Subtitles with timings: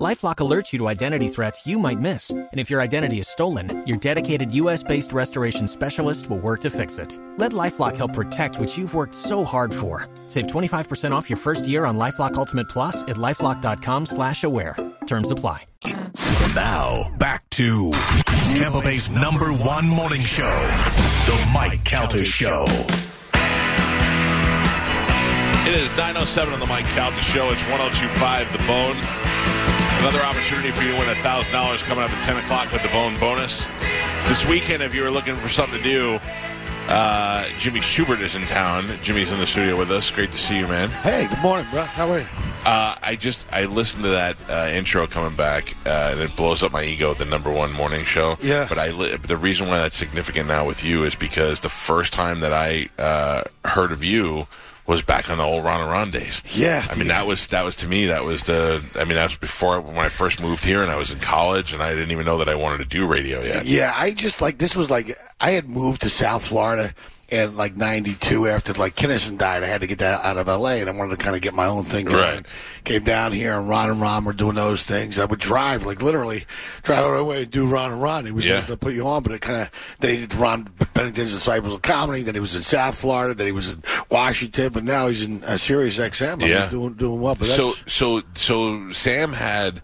[0.00, 3.86] LifeLock alerts you to identity threats you might miss, and if your identity is stolen,
[3.86, 7.18] your dedicated U.S.-based restoration specialist will work to fix it.
[7.36, 10.08] Let LifeLock help protect what you've worked so hard for.
[10.26, 14.74] Save 25% off your first year on LifeLock Ultimate Plus at lifeLock.com/slash-aware.
[15.06, 15.64] Terms apply.
[16.54, 17.92] Now back to
[18.54, 20.50] Tampa Bay's number one morning show,
[21.26, 22.64] the Mike Calta Show.
[25.68, 27.50] It is 907 on the Mike Calta Show.
[27.50, 29.19] It's 1025 The Bone.
[30.00, 33.18] Another opportunity for you to win $1,000 coming up at 10 o'clock with the Bone
[33.20, 33.66] bonus.
[34.28, 36.18] This weekend, if you were looking for something to do,
[36.88, 38.88] uh, Jimmy Shubert is in town.
[39.02, 40.10] Jimmy's in the studio with us.
[40.10, 40.88] Great to see you, man.
[40.88, 41.82] Hey, good morning, bro.
[41.82, 42.26] How are you?
[42.64, 46.62] Uh, I just I listened to that uh, intro coming back, uh, and it blows
[46.62, 47.12] up my ego.
[47.12, 48.38] The number one morning show.
[48.42, 48.66] Yeah.
[48.68, 52.14] But I li- the reason why that's significant now with you is because the first
[52.14, 54.46] time that I uh, heard of you
[54.90, 56.42] was back on the old Ron and Ron days.
[56.52, 56.84] Yeah.
[56.90, 59.36] I mean that was that was to me that was the I mean that was
[59.36, 62.26] before when I first moved here and I was in college and I didn't even
[62.26, 63.66] know that I wanted to do radio yet.
[63.66, 66.92] Yeah, I just like this was like I had moved to South Florida
[67.32, 69.62] in like '92 after like Kinison died.
[69.62, 71.54] I had to get that out of LA, and I wanted to kind of get
[71.54, 72.18] my own thing going.
[72.22, 72.46] Right.
[72.84, 75.18] Came down here, and Ron and Ron were doing those things.
[75.18, 76.44] I would drive, like literally,
[76.82, 78.26] drive all the way and do Ron and Ron.
[78.26, 78.60] He was Yeah.
[78.60, 79.70] supposed to put you on, but it kind of
[80.00, 82.22] then he did Ron Bennington's Disciples of Comedy.
[82.22, 83.34] Then he was in South Florida.
[83.34, 86.32] Then he was in Washington, but now he's in uh, Sirius XM.
[86.32, 86.66] I mean, Yeah.
[86.68, 87.34] doing doing well.
[87.34, 89.82] But So so so Sam had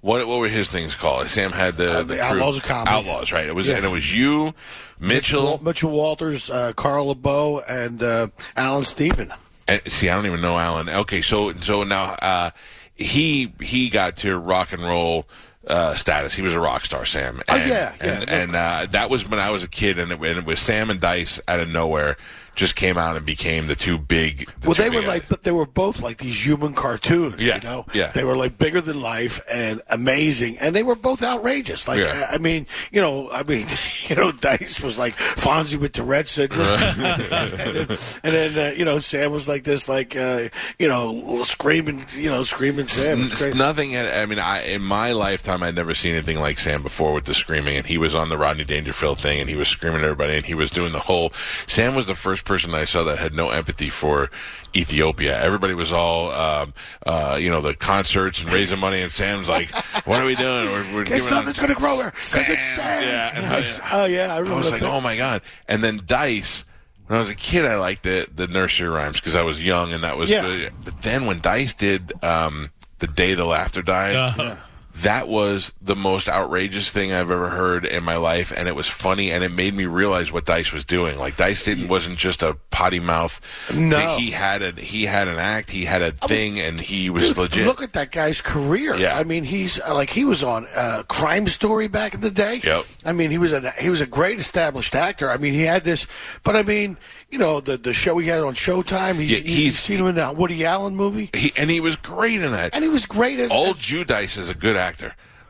[0.00, 1.28] what what were his things called?
[1.28, 2.90] Sam had the, Uh, the crew- Outlaws of Comedy.
[2.96, 3.46] Outlaws, right?
[3.46, 3.76] It was Yeah.
[3.76, 4.54] and it was you,
[5.00, 5.60] Mitchell.
[5.62, 9.32] Mitchell Walters, uh, Carl LeBeau, and uh, Allan Stephan.
[9.66, 10.88] And, see, I don't even know Alan.
[10.88, 12.50] Okay, so so now uh,
[12.94, 15.28] he he got to rock and roll
[15.66, 16.32] uh, status.
[16.34, 17.42] He was a rock star, Sam.
[17.48, 18.20] Oh, And, yeah, yeah.
[18.20, 20.58] And, and uh, that was when I was a kid, and it, and it was
[20.60, 22.16] Sam and Dice out of nowhere
[22.58, 24.46] just came out and became the two big.
[24.60, 27.36] the Well, two they big were like, but they were both like these human cartoons.
[27.38, 28.10] Yeah, you know, yeah.
[28.10, 31.86] They were like bigger than life and amazing, and they were both outrageous.
[31.86, 32.26] Like, Yeah.
[32.30, 33.66] I I mean, you know, I mean,
[34.08, 39.32] you know, Dice was like Fonzie with Tourette syndrome, and then uh, you know, Sam
[39.32, 43.18] was like this, like uh, you know, screaming, you know, screaming Sam.
[43.18, 43.56] It was It's great.
[43.56, 43.96] nothing.
[43.96, 47.34] I mean, I in my lifetime, I'd never seen anything like Sam before with the
[47.34, 47.76] screaming.
[47.76, 50.44] And he was on the Rodney Dangerfield thing, and he was screaming at everybody, and
[50.44, 51.32] he was doing the whole.
[51.66, 54.30] Sam was the first person I saw that had no empathy for
[54.74, 55.40] Ethiopia.
[55.40, 56.74] Everybody was all, um,
[57.06, 59.70] uh, you know, the concerts and raising money, and Sam's like,
[60.06, 60.66] "What are we doing?
[60.66, 63.02] We're, we're It's giving nothing's going to grow here because it's Sam.
[63.04, 64.90] Yeah, and I, It's- oh yeah, I I was like, that.
[64.92, 65.42] oh my god!
[65.68, 66.64] And then Dice.
[67.06, 69.92] When I was a kid, I liked the the nursery rhymes because I was young,
[69.94, 70.28] and that was.
[70.28, 70.42] Yeah.
[70.42, 74.56] The, but then when Dice did um, the day the laughter died, Uh-huh.
[75.02, 78.88] That was the most outrageous thing I've ever heard in my life, and it was
[78.88, 81.18] funny, and it made me realize what Dice was doing.
[81.18, 83.40] Like Dice didn't wasn't just a potty mouth.
[83.74, 84.16] No.
[84.16, 87.66] he had a he had an act, he had a thing, and he was legit.
[87.66, 88.94] Look at that guy's career.
[88.96, 89.16] Yeah.
[89.16, 92.60] I mean, he's uh, like he was on uh, Crime Story back in the day.
[92.64, 92.84] Yep.
[93.04, 95.30] I mean, he was a he was a great established actor.
[95.30, 96.06] I mean, he had this,
[96.42, 96.96] but I mean,
[97.30, 99.16] you know, the the show he had on Showtime.
[99.16, 101.96] He's, Yeah, he's he's- seen him in that Woody Allen movie, he, and he was
[101.96, 102.70] great in that.
[102.74, 104.87] and he was great as old as- Jew Dice is a good actor.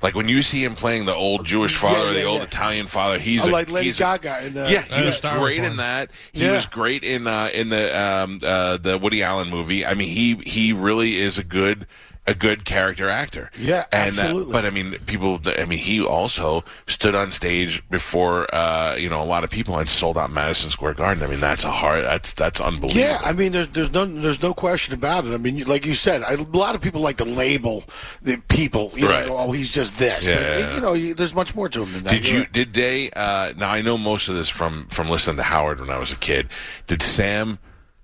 [0.00, 2.44] Like when you see him playing the old Jewish father or yeah, the old yeah.
[2.46, 5.38] Italian father, he's a, like Lady he's a- Gaga in, uh, yeah, he was Star
[5.38, 6.10] great in that.
[6.32, 6.52] He Yeah.
[6.54, 9.84] was great in uh, in the um, uh, the Woody Allen movie.
[9.84, 11.86] I mean, he he really is a good
[12.28, 13.50] a good character actor.
[13.58, 14.52] Yeah, and, absolutely.
[14.52, 15.40] Uh, but I mean, people.
[15.46, 19.78] I mean, he also stood on stage before uh, you know a lot of people
[19.78, 21.24] and sold out Madison Square Garden.
[21.24, 22.04] I mean, that's a hard.
[22.04, 23.00] That's that's unbelievable.
[23.00, 25.32] Yeah, I mean, there's there's no there's no question about it.
[25.32, 27.84] I mean, like you said, I, a lot of people like to label
[28.22, 28.92] the people.
[28.94, 29.26] You Right.
[29.26, 30.26] know, oh, he's just this.
[30.26, 30.74] Yeah, but, yeah.
[30.74, 32.10] You know, you, there's much more to him than that.
[32.12, 32.40] Did You're you?
[32.42, 32.52] right.
[32.52, 33.10] Did they?
[33.10, 36.12] Uh, now I know most of this from from listening to Howard when I was
[36.12, 36.48] a kid.
[36.86, 37.58] Did Sam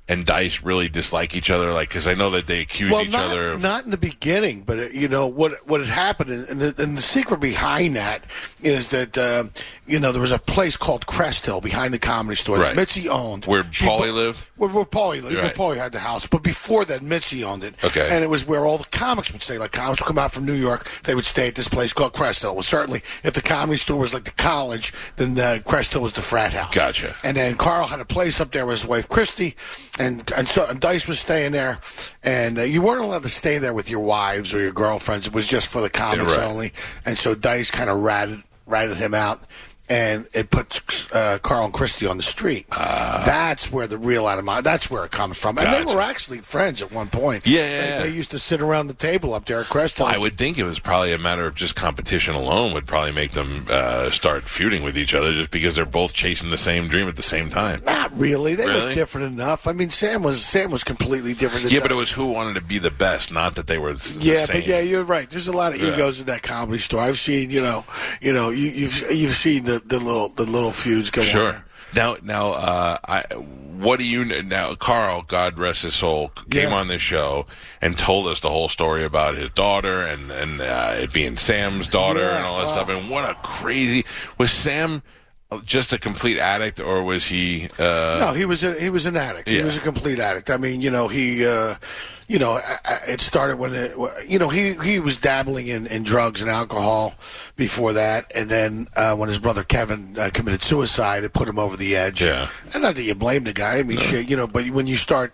[0.08, 1.72] and Dice really dislike each other?
[1.72, 3.62] Like, because I know that they accuse well, each not, other of.
[3.62, 6.82] not in the beginning, but uh, you know what what had happened, and, and, the,
[6.82, 8.22] and the secret behind that
[8.62, 9.44] is that uh,
[9.86, 12.74] you know there was a place called Crest Hill behind the comedy store Right.
[12.74, 14.46] that Mitzi owned, Where She Pauly bu- lived?
[14.56, 17.74] Where, where Pauly lived, where Pauly had the house, but before that, Mitzi owned it.
[17.82, 18.08] Okay.
[18.10, 19.58] and it was where all the comics would stay.
[19.58, 22.12] Like comics would come out from New York, they would stay at this place called
[22.12, 22.54] Crest Hill.
[22.54, 26.12] Well, certainly, if the comedy store was like the college, then uh, Crest Hill was
[26.12, 26.74] the frat house.
[26.74, 27.14] Gotcha.
[27.24, 29.56] And then Carl had a place up there with his wife Christy,
[29.98, 31.78] and and so and Dice was staying there,
[32.22, 35.26] and uh, you weren't allowed to stay there with your wives or your girlfriends.
[35.26, 36.46] It was just for the comics right.
[36.46, 36.72] only.
[37.06, 39.42] And so Dice kind of ratted ratted him out.
[39.88, 40.80] And it puts
[41.12, 42.66] uh, Carl and Christy on the street.
[42.70, 44.64] that's where the real animosity.
[44.64, 45.58] That's where it comes from.
[45.58, 47.46] And they were actually friends at one point.
[47.46, 48.02] Yeah, yeah, they, yeah.
[48.04, 50.06] they used to sit around the table up there at Crest Hill.
[50.06, 53.32] I would think it was probably a matter of just competition alone would probably make
[53.32, 57.08] them uh, start feuding with each other just because they're both chasing the same dream
[57.08, 57.82] at the same time.
[57.84, 58.54] Not really.
[58.54, 59.66] They were different enough.
[59.66, 61.64] I mean, Sam was Sam was completely different.
[61.64, 63.94] Than Yeah, but it was who wanted to be the best, not that they were
[63.94, 64.58] the Yeah, same.
[64.60, 65.28] but yeah, you're right.
[65.28, 65.94] There's a lot of Yeah.
[65.94, 67.00] egos in that comedy store.
[67.02, 67.84] I've seen, you know,
[68.20, 71.26] you know, you, you've you've seen the, the little the little feuds go on.
[71.28, 71.64] Sure.
[71.94, 74.74] Now, now, uh, I, what do you now?
[74.74, 76.74] Carl, God rest his soul, came Yeah.
[76.76, 77.46] on this show
[77.80, 81.86] and told us the whole story about his daughter and and uh, it being Sam's
[81.88, 82.72] daughter Yeah, and all that wow.
[82.72, 82.88] stuff.
[82.88, 84.04] And what a crazy
[84.38, 85.02] was Sam.
[85.64, 87.68] Just a complete addict, or was he?
[87.78, 89.48] Uh, No, he was a, he was an addict.
[89.48, 90.50] He was a complete addict.
[90.50, 91.76] I mean, you know, he, uh,
[92.28, 92.60] you know,
[93.06, 93.96] it started when it,
[94.26, 97.14] you know he he was dabbling in, in drugs and alcohol
[97.56, 101.58] before that, and then uh, when his brother Kevin uh, committed suicide, it put him
[101.58, 102.22] over the edge.
[102.22, 102.48] Yeah.
[102.72, 103.78] and not that you blame the guy.
[103.78, 105.32] I mean, shit, you know, but when you start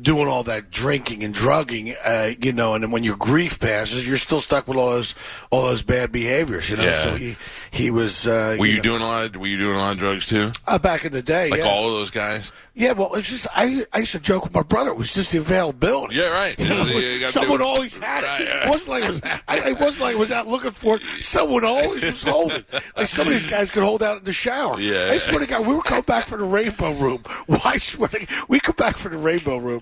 [0.00, 4.06] doing all that drinking and drugging, uh, you know, and then when your grief passes,
[4.08, 5.14] you're still stuck with all those
[5.50, 6.70] all those bad behaviors.
[6.70, 7.02] You know, Yeah.
[7.02, 7.36] so he
[7.70, 8.26] he was.
[8.26, 9.24] Uh, were you know, doing a lot?
[9.26, 10.52] Of, were you doing a lot of drugs too?
[10.66, 11.50] uh, back in the day?
[11.50, 11.66] Like yeah.
[11.66, 12.50] all of those guys?
[12.74, 14.90] Yeah, well, it's just I, I used to joke with my brother.
[14.90, 16.14] It was just the availability.
[16.16, 16.58] Yeah, right.
[16.62, 18.26] You know, You someone do- always had it.
[18.26, 18.66] Right, right.
[18.66, 19.20] It wasn't like it was.
[19.46, 21.02] I, it wasn't like I was out looking for it.
[21.20, 22.64] Someone always was holding.
[22.96, 24.80] Like some of these guys could hold out in the shower.
[24.80, 25.10] Yeah.
[25.12, 27.22] I swear to God, we were coming back from the Rainbow Room.
[27.46, 29.81] Why swear to God, we come back from the Rainbow Room,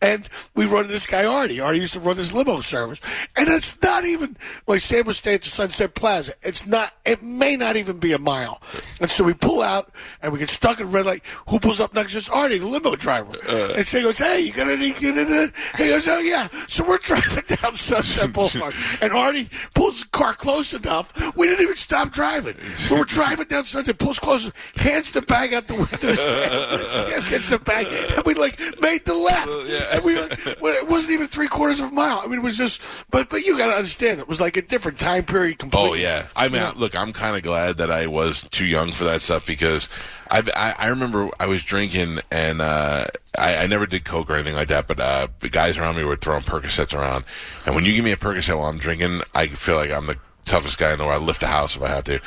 [0.00, 1.60] and we run this guy Artie.
[1.60, 3.00] Artie used to run this limo service,
[3.36, 4.36] and it's not even
[4.66, 6.34] like Sam was staying at the Sunset Plaza.
[6.42, 6.92] It's not.
[7.04, 8.60] It may not even be a mile.
[9.00, 9.92] And so we pull out,
[10.22, 11.22] and we get stuck in red light.
[11.48, 12.28] Who pulls up next to us?
[12.28, 13.32] Artie, the limo driver.
[13.48, 13.74] Uh.
[13.76, 15.52] and Sam goes, "Hey, you got any?" Get in it?
[15.76, 20.34] He goes, "Oh yeah." So we're driving down Sunset Boulevard, and Artie pulls the car
[20.34, 21.12] close enough.
[21.36, 22.56] We didn't even stop driving.
[22.90, 26.14] We were driving down Sunset, pulls close, hands the bag out the window.
[26.14, 29.50] Sam, Sam gets the bag, and we like made the left.
[29.92, 32.20] And we it wasn't even three quarters of a mile.
[32.22, 32.82] I mean, it was just.
[33.10, 35.58] But but you got to understand, it was like a different time period.
[35.58, 35.90] Completely.
[35.90, 39.04] Oh yeah, I mean, look, I'm kind of glad that I was too young for
[39.04, 39.88] that stuff because
[40.30, 43.06] I I, I remember I was drinking and uh,
[43.38, 46.04] I, I never did coke or anything like that, but uh, the guys around me
[46.04, 47.24] were throwing Percocets around,
[47.66, 50.16] and when you give me a Percocet while I'm drinking, I feel like I'm the
[50.44, 51.22] toughest guy in the world.
[51.22, 52.20] I lift a house if I have to,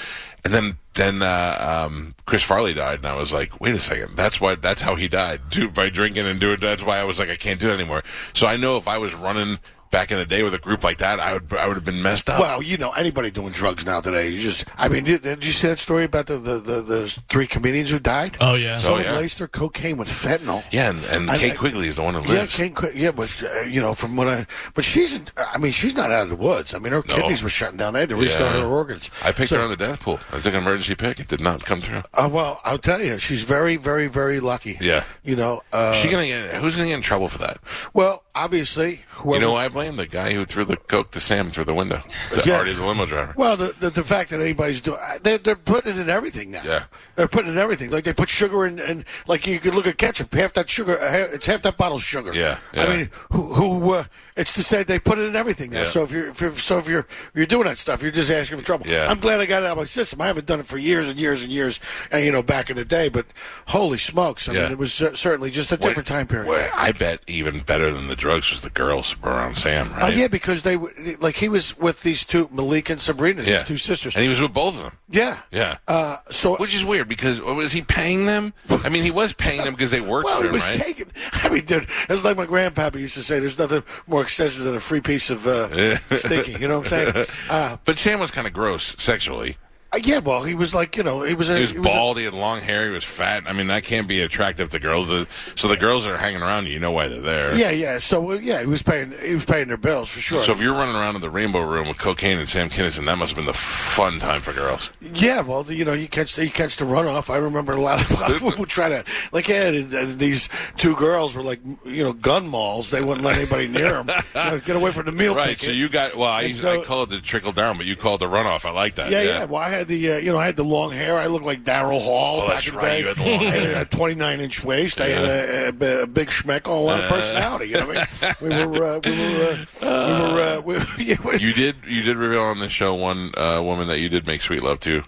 [0.44, 4.16] and then then uh, um, Chris Farley died, and I was like, wait a second,
[4.18, 6.60] that's why that's how he died, dude, by drinking and doing.
[6.60, 8.04] That's why I was like, I can't do it anymore.
[8.34, 9.60] So I know if I was running.
[9.92, 12.02] Back in the day with a group like that, I would I would have been
[12.02, 12.40] messed up.
[12.40, 15.52] Well, you know, anybody doing drugs now today, you just, I mean, did, did you
[15.52, 18.38] see that story about the, the, the, the three comedians who died?
[18.40, 18.78] Oh, yeah.
[18.78, 19.18] Someone Oh, yeah.
[19.18, 20.64] laced their cocaine with fentanyl.
[20.72, 22.46] Yeah, and, and I- Kate I- Quigley is the one who Yeah.
[22.46, 24.46] Kate Quigley, yeah, but, uh, you know, from what I,
[24.76, 26.74] but she's, I mean, she's not out of the woods.
[26.74, 27.16] I mean, her No.
[27.16, 27.94] kidneys were shutting down.
[27.94, 28.62] They had to restart Yeah.
[28.62, 29.10] her organs.
[29.26, 30.22] I picked So- her on the death pool.
[30.32, 31.20] I took an emergency pick.
[31.20, 32.04] It did not come through.
[32.14, 34.78] Uh, well, I'll tell you, she's very, very, very lucky.
[34.80, 35.04] Yeah.
[35.24, 36.56] You know, uh, she gonna get?
[36.62, 37.58] Who's gonna get in trouble for that?
[37.94, 39.42] well, obviously, whoever.
[39.42, 42.02] You know, I blame the guy who threw the coke to Sam through the window.
[42.34, 42.58] The, Yeah.
[42.58, 43.34] Artie, the limo driver.
[43.36, 46.62] Well, the, the the fact that anybody's doing they're, they're putting it in everything now.
[46.66, 46.84] Yeah.
[47.16, 47.90] they're putting it in everything.
[47.90, 50.34] Like they put sugar in, and like you could look at ketchup.
[50.34, 52.34] Half that sugar, uh, ha- it's half that bottle's sugar.
[52.34, 54.04] Yeah, I mean, who, who uh,
[54.36, 55.82] it's to say they put it in everything now.
[55.82, 55.88] Yeah.
[55.88, 58.58] So if you're, if you're so if you're you're doing that stuff, you're just asking
[58.60, 58.88] for trouble.
[58.88, 59.08] Yeah.
[59.10, 60.22] I'm glad I got it out of my system.
[60.22, 61.80] I haven't done it for years and years and years,
[62.12, 63.10] and you know, back in the day.
[63.10, 63.26] But
[63.68, 64.48] holy smokes!
[64.50, 64.64] I Yeah.
[64.64, 66.48] mean, it was uh, certainly just a different time period.
[66.48, 70.18] Well, I bet even better than the drugs was the girls around Sam, Uh, right?
[70.18, 70.78] yeah, because they
[71.20, 73.58] like he was with these two Malik and Sabrina, Yeah.
[73.60, 74.16] these two sisters.
[74.16, 74.98] And he was with both of them.
[75.10, 75.78] yeah, Yeah.
[75.88, 78.54] Uh, so Which is weird because was he paying them?
[78.84, 80.80] I mean, he was paying them because they worked Well, for he him, was right?
[80.82, 81.08] taking.
[81.34, 83.40] I mean, dude, it's like my grandpappy used to say.
[83.40, 86.54] There's nothing more expensive than a free piece of uh, stinky.
[86.54, 87.28] You know what I'm saying?
[87.50, 89.58] Uh, but Sam was kind of gross sexually.
[89.94, 91.50] Uh, yeah, well, he was like, you know, he was.
[91.50, 92.18] A, He was he a- bald.
[92.18, 92.86] He had long hair.
[92.86, 93.44] He was fat.
[93.48, 95.12] I mean, that can't be attractive to girls.
[95.12, 97.56] Uh, So the girls that are hanging around you, you know why they're there.
[97.56, 98.00] yeah, yeah.
[98.00, 99.14] So uh, yeah, he was paying.
[99.24, 100.44] He was paying their bills for sure.
[100.44, 103.18] So if you're running around in the Rainbow Room with cocaine and Sam Kinison, that
[103.18, 104.92] must have been the fun time for girls.
[105.02, 107.30] yeah, well, you know, you catch the you catch the runoff.
[107.30, 110.96] I remember a lot of, a lot of people try to like, yeah, these two
[110.96, 112.90] girls were like, you know, gun malls.
[112.92, 114.10] They wouldn't let anybody near them.
[114.36, 115.50] You know, get away from the meal Right.
[115.50, 115.66] ticket.
[115.66, 116.30] So you got well.
[116.30, 118.66] I, so- I call it the trickle down, but you call it the runoff.
[118.66, 119.12] I like that.
[119.12, 121.18] Yeah, yeah, Well, I had the uh, you know I had the long hair.
[121.18, 123.00] I looked like Daryl Hall Oh, back that's in right, day.
[123.00, 125.02] you had the long I had a 29 inch waist.
[125.02, 125.66] I had a,
[126.00, 127.68] a, a big schmeckle, a lot of personality.
[127.70, 128.70] You know what I mean?
[128.72, 132.18] We were uh, we were uh, we were uh, we, yeah, You did you did
[132.18, 135.04] reveal on the show one uh, woman that you did make sweet love to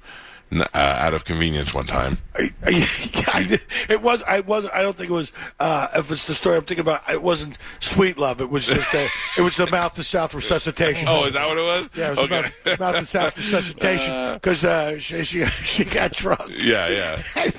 [0.61, 2.17] uh, out of convenience one time.
[2.35, 4.23] I, I, it was.
[4.23, 4.65] I was.
[4.73, 5.31] I don't think it was.
[5.59, 8.41] Uh, if it's the story I'm thinking about, it wasn't sweet love.
[8.41, 8.93] It was just.
[8.93, 9.07] A,
[9.37, 11.07] it was the mouth to south resuscitation.
[11.09, 11.89] Oh, is that what it was?
[11.95, 12.41] Yeah, it was okay.
[12.65, 16.51] mouth, mouth to south resuscitation because uh, she, she she got drunk.
[16.57, 16.87] yeah,
[17.35, 17.51] yeah.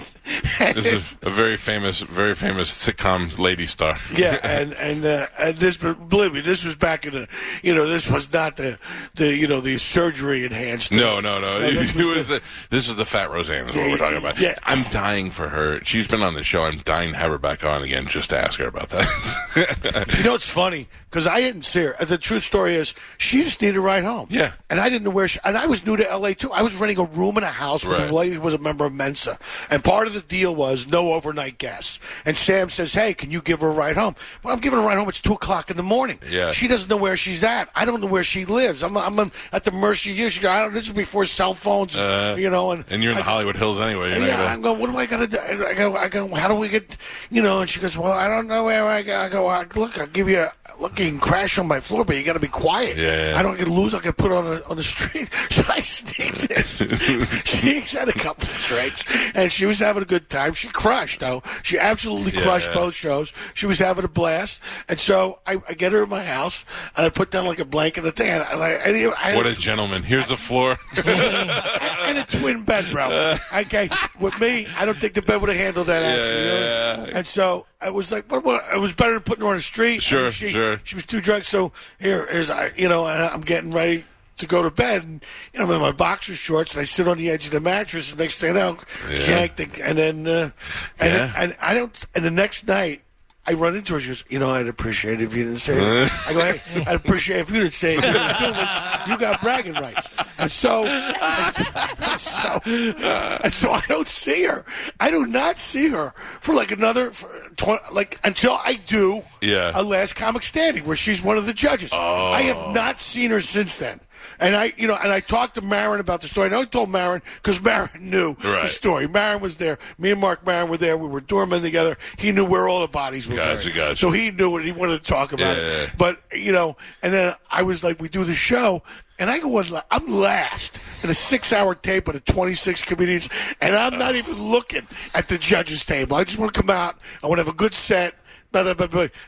[0.59, 3.97] This is a very famous, very famous sitcom lady star.
[4.15, 7.29] Yeah, and and uh, and this, but believe me, this was back in the,
[7.63, 8.79] you know, this was not the
[9.17, 10.93] the you know the surgery enhanced.
[10.93, 11.61] No, no, no.
[11.61, 14.39] No, this was was the- this is the fat Roseanne is what we're talking about.
[14.39, 14.59] yeah.
[14.63, 15.83] I'm dying for her.
[15.85, 16.65] She's been on the show.
[16.65, 20.15] I'm dying to have her back on again just to ask her about that.
[20.17, 21.95] You know, it's funny because I didn't see her.
[22.05, 24.27] The true story is she just needed a ride home.
[24.31, 24.51] Yeah.
[24.69, 25.29] and I didn't know where.
[25.29, 26.35] She, and I was new to L.A.
[26.35, 26.51] too.
[26.51, 28.07] I was renting a room in a house where Right.
[28.09, 29.39] the lady was a member of Mensa,
[29.71, 32.01] and part of the deal was no overnight guests.
[32.25, 34.85] And Sam says, "Hey, can you give her a ride home?" Well, I'm giving her
[34.85, 35.09] a ride home.
[35.09, 36.19] It's two o'clock in the morning.
[36.29, 36.51] Yeah.
[36.51, 37.69] she doesn't know where she's at.
[37.77, 38.83] I don't know where she lives.
[38.83, 40.29] I'm I'm at the mercy of you.
[40.31, 43.13] She goes, I don't, "This is before cell phones." Uh, you know, and and you're
[43.13, 44.11] in the Hollywood Hills anyway.
[44.11, 44.81] You're yeah, gonna- I'm going.
[44.81, 45.39] What am I gonna do?
[45.39, 45.95] I go.
[45.95, 46.35] I go.
[46.35, 46.97] How do we get?
[47.31, 47.61] You know?
[47.61, 47.97] And she goes.
[47.97, 49.17] Well, I don't know where I go.
[49.17, 49.47] I go.
[49.47, 50.41] "Uh, Look, I'll give you.
[50.41, 52.97] a Look, you can crash on my floor, but you got to be quiet.
[52.97, 53.39] Yeah, yeah.
[53.39, 53.95] I don't get to lose.
[53.95, 55.31] I get put on the on the street.
[55.55, 56.79] So I sneak this.
[57.45, 59.05] She's had a couple of drinks,
[59.35, 60.53] and she was having a good time.
[60.53, 61.45] She crushed, though.
[61.63, 62.75] She absolutely crushed yeah.
[62.75, 63.33] both shows.
[63.55, 66.65] She was having a blast, and so I, I get her in my house,
[66.97, 69.37] and I put down like a blanket and a thing.
[69.37, 70.03] What a gentleman.
[70.03, 70.77] Here's the floor.
[70.97, 73.37] and a twin bed, bro.
[73.55, 73.89] Okay,
[74.19, 76.03] with me, I don't think the bed would have handled that.
[76.03, 76.59] Actually, you know?
[76.59, 77.19] yeah, yeah.
[77.19, 78.63] and so I was like, what, what?
[78.75, 80.03] It was better than putting her on the street.
[80.03, 80.81] Sure, I mean, she, sure.
[80.85, 81.45] She was too drunk.
[81.45, 84.05] So here, here's I, you know, and I'm getting ready
[84.39, 85.23] to go to bed, and
[85.53, 87.61] you know, I'm in my boxer shorts, and I sit on the edge of the
[87.61, 88.11] mattress.
[88.11, 89.19] And next thing I know, Yeah.
[89.29, 90.51] yanked, and and then, uh,
[90.99, 91.33] and, Yeah.
[91.37, 92.05] and I don't.
[92.15, 93.03] And the next night.
[93.47, 94.01] I run into her.
[94.01, 96.85] She goes, "You know, I'd appreciate it if you didn't say it." I go, "Hey,
[96.87, 97.97] I'd appreciate it if you didn't say it.
[97.97, 98.71] You, didn't do this.
[99.09, 100.07] You got bragging rights."
[100.39, 104.65] And so, and so, and so I don't see her.
[105.01, 109.73] I do not see her for like another, for tw- like until I do Yeah.
[109.75, 111.91] a last comic standing where she's one of the judges.
[111.93, 112.33] Oh.
[112.33, 114.01] I have not seen her since then.
[114.41, 116.47] And I, you know, and I talked to Maron about the story.
[116.47, 119.07] And I only told Maron because Maron knew the story.
[119.09, 119.79] Maron was there.
[119.99, 120.97] Me and Marc Maron were there.
[120.97, 121.97] We were doormen together.
[122.19, 123.37] He knew where all the bodies were.
[123.37, 123.75] Gotcha, buried.
[123.77, 123.97] gotcha.
[123.97, 124.65] So he knew it.
[124.65, 125.63] He wanted to talk about Yeah.
[125.83, 125.91] it.
[125.97, 128.83] But you know, and then I was like, we do the show,
[129.19, 133.29] and I go, I'm last in a six-hour tape with 26 comedians,
[133.61, 134.19] and I'm not uh.
[134.19, 136.17] even looking at the judges' table.
[136.17, 136.97] I just want to come out.
[137.23, 138.15] I want to have a good set.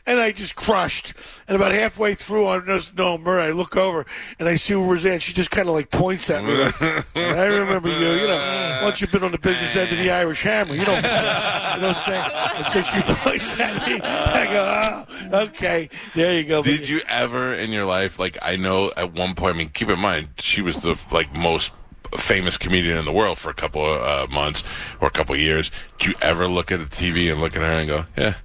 [0.05, 1.13] And I just crushed.
[1.47, 3.43] And about halfway through, I just no Murray.
[3.43, 4.05] I look over
[4.39, 5.19] and I see Roseanne.
[5.19, 6.55] She just kind of like points at me.
[6.55, 6.81] Like,
[7.15, 8.11] I remember you.
[8.11, 10.97] You know, once you've been on the business end of the Irish Hammer, you don't.
[10.97, 12.31] You know what I'm saying?
[12.55, 13.99] And so she points at me.
[14.01, 16.63] I go, oh, okay, there you go.
[16.63, 19.89] Did you ever in your life, like I know at one point, I mean, keep
[19.89, 21.71] in mind, she was the like most
[22.15, 24.63] famous comedian in the world for a couple of uh, months
[25.01, 25.71] or a couple of years.
[25.99, 28.35] Did you ever look at the TV and look at her and go, yeah?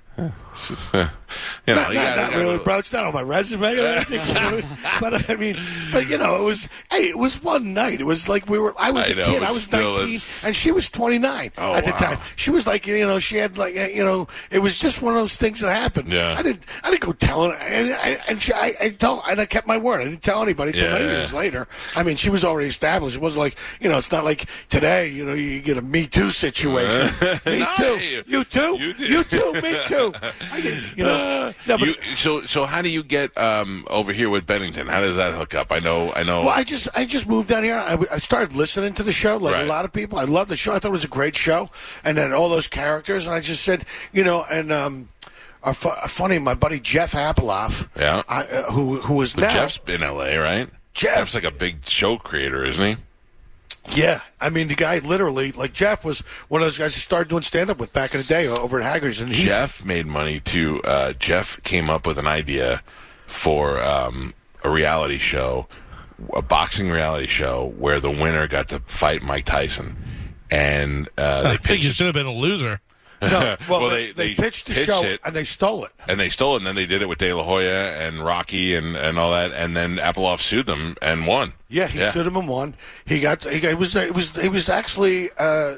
[0.54, 0.74] 是
[1.66, 2.78] You know, Not, you not, gotta- not really, bro.
[2.78, 4.64] It's not on my resume or anything.
[5.00, 5.56] but I mean,
[5.92, 6.68] but you know, it was.
[6.90, 8.00] Hey, it was one night.
[8.00, 8.74] It was like we were.
[8.78, 9.42] I was I a know, kid.
[9.42, 11.96] I was nineteen, it's- and she was twenty nine Oh, at the wow.
[11.98, 12.18] time.
[12.36, 15.20] She was like, you know, she had like, you know, it was just one of
[15.20, 16.10] those things that happened.
[16.12, 16.34] Yeah.
[16.38, 16.62] I didn't.
[16.82, 17.52] I didn't go telling.
[17.58, 20.00] And, I, and she, I, I told, and I kept my word.
[20.00, 21.12] I didn't tell anybody until Yeah, many yeah.
[21.18, 21.68] years later.
[21.96, 23.16] I mean, she was already established.
[23.16, 25.08] It wasn't like, you know, it's not like today.
[25.08, 27.14] You know, you get a Me Too situation.
[27.46, 27.98] me No, too.
[28.26, 28.76] you- too.
[28.78, 29.04] you too.
[29.06, 29.52] You too.
[29.62, 30.12] Me too.
[30.52, 30.96] I didn't.
[30.96, 31.12] You know.
[31.66, 34.86] No, but You, so so how do you get um, over here with Bennington?
[34.88, 35.70] How does that hook up?
[35.70, 36.40] I know I know.
[36.40, 37.76] Well, I just I just moved down here.
[37.76, 39.64] I, I started listening to the show like Right.
[39.64, 40.18] a lot of people.
[40.18, 40.72] I love the show.
[40.72, 41.70] I thought it was a great show,
[42.04, 43.26] and then all those characters.
[43.26, 45.08] And I just said, you know, and um,
[45.62, 48.22] our fu- funny, my buddy Jeff Apploff, Yeah.
[48.28, 50.68] I, uh, who who is but now Jeff's in L.A., right?
[50.94, 51.16] Jeff.
[51.16, 52.96] Jeff's like a big show creator, isn't he?
[53.90, 57.28] Yeah, I mean the guy literally like Jeff was one of those guys who started
[57.28, 60.06] doing stand up with back in the day over at Haggard's, and he Jeff made
[60.06, 60.80] money too.
[60.84, 62.82] Uh, Jeff came up with an idea
[63.26, 65.66] for um, a reality show,
[66.32, 69.96] a boxing reality show, where the winner got to fight Mike Tyson,
[70.50, 72.80] and uh, they I think you it, should have been a loser.
[73.22, 75.20] No, well, Well, they, they- they, pitched the pitched show it.
[75.24, 75.92] and they stole it.
[76.08, 78.74] and they stole it, and then they did it with De La Hoya and Rocky
[78.74, 81.52] and, and all that, and then Apploff sued them and won.
[81.68, 82.74] Yeah, he sued him and won.
[83.06, 85.76] He got he got, it was it was he was actually uh,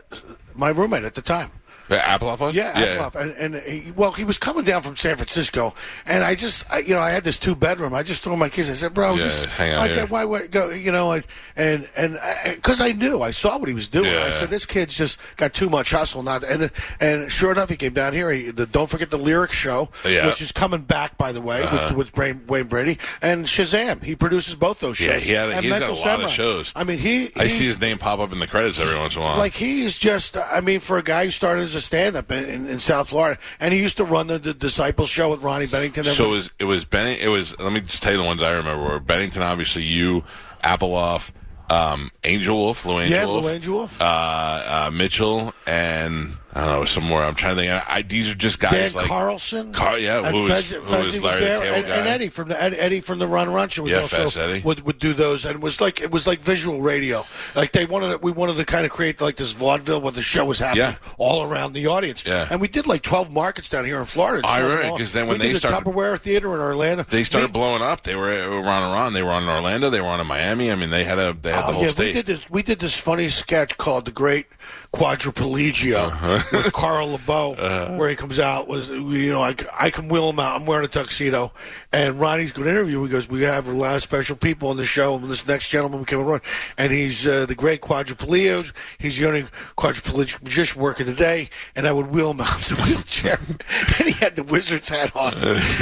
[0.55, 1.51] my roommate at the time.
[1.88, 2.55] Apploff was?
[2.55, 3.14] Yeah, Apploff.
[3.14, 5.75] And, and he, well, he was coming down from San Francisco,
[6.07, 7.95] and I just, I, you know, I had this two bedroom.
[7.95, 10.07] I just told my kids, I said, bro, Yeah, just hang out like, here.
[10.07, 11.26] why, why go, you know, like,
[11.57, 12.19] and and
[12.55, 14.14] because I knew, I saw what he was doing.
[14.14, 16.23] I said, this kid's just got too much hustle.
[16.23, 18.31] Not, and and sure enough, he came down here.
[18.31, 20.21] He, the, don't forget the lyric show, Yeah.
[20.21, 20.29] Uh-huh.
[20.31, 24.03] which is coming back, by the way, with, with Wayne, Wayne Brady and Shazam.
[24.03, 25.09] He produces both those shows.
[25.09, 26.73] Yeah, he had he's got a lot of shows.
[26.75, 27.31] I mean, he.
[27.37, 29.37] I see his name pop up in the credits every once in a while.
[29.38, 32.78] like he's just, I mean, for a guy who started a stand-up in, in, in
[32.78, 36.04] South Florida, and he used to run the, the Disciples show with Ronnie Bennington.
[36.04, 38.43] So it was it was Benning, it was let me just tell you the ones
[38.43, 40.25] I remember were Bennington obviously you
[40.62, 41.31] Apploff
[41.71, 44.00] um, Angel Wolf Lou Angel Yeah, Wolf Lou Angel Wolf.
[44.00, 48.02] uh, uh, Mitchell and I don't know some more I'm trying to think I, I,
[48.02, 51.04] these are just Dan guys like Carlson, Car- yeah, and who was- Fez, who Fez
[51.04, 53.26] was was Larry the there, Cable and, and Eddie from the Ed, Eddie from the
[53.26, 54.61] Run Run show was Yeah, also Fez Eddie.
[54.61, 57.26] would would do those, and it was like it was like visual radio.
[57.56, 60.44] Like they wanted, we wanted to kind of create like this vaudeville where the show
[60.44, 60.96] was happening Yeah.
[61.18, 62.25] all around the audience.
[62.25, 62.46] Yeah.
[62.50, 64.46] and we did like twelve markets down here in Florida.
[64.46, 67.25] I remember, 'cause then when we they did the started- Tupperware Theater in Orlando, they
[67.25, 70.06] started Me- blowing up they were, on around they were on in Orlando they were
[70.06, 71.88] on in Miami I mean they had a they had oh, the Oh, whole yeah,
[71.90, 72.50] state we did this.
[72.50, 74.46] We did this funny sketch called "The Great
[74.95, 76.41] Quadriplegia" Uh-huh.
[76.53, 77.55] with Carl LeBeau,
[77.97, 80.61] where he comes out was you know I, I can wheel him out.
[80.61, 81.53] I'm wearing a tuxedo,
[81.93, 83.03] and Ronnie's going to interview.
[83.05, 85.17] He goes, "We have a lot of special people on the show.
[85.17, 86.41] And this next gentleman we came on,
[86.79, 88.73] and he's uh, the great quadriplegia.
[88.99, 89.45] He's the only
[89.77, 93.39] quadriplegic magician working today." And I would wheel him out the wheelchair,
[93.99, 95.35] and he had the wizard's hat on,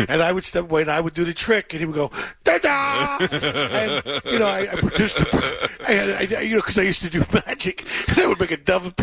[0.09, 2.11] and I would step away and I would do the trick, and he would go
[2.45, 6.83] da da, and you know I, I produced the, I, I, you know because I
[6.83, 8.95] used to do magic, and I would make a dove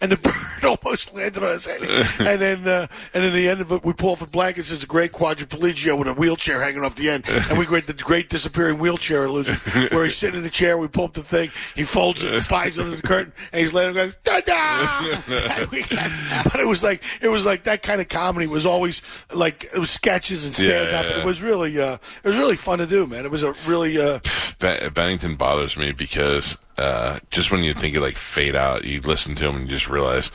[0.00, 0.16] and the
[0.62, 1.82] bird almost landed on his head,
[2.20, 4.82] and then uh, and in the end of it, we pull off a blanket says
[4.82, 8.28] a great quadriplegia with a wheelchair hanging off the end, and we create the great
[8.28, 9.56] disappearing wheelchair illusion
[9.90, 12.78] where he's sitting in the chair, we pull up the thing, he folds it, slides
[12.78, 15.20] under the curtain, and he's laying there going da da,
[15.58, 18.66] And we had- but it was like it was like that kind of comedy was
[18.66, 21.22] always like it was sketches and stand up, Yeah, yeah.
[21.22, 23.24] it was really uh, it was really fun to do, man.
[23.24, 24.20] It was a really uh,
[24.62, 29.00] Be- Bennington bothers me because uh, just when you think it like fade out, you
[29.00, 30.30] listen to him and you just realize,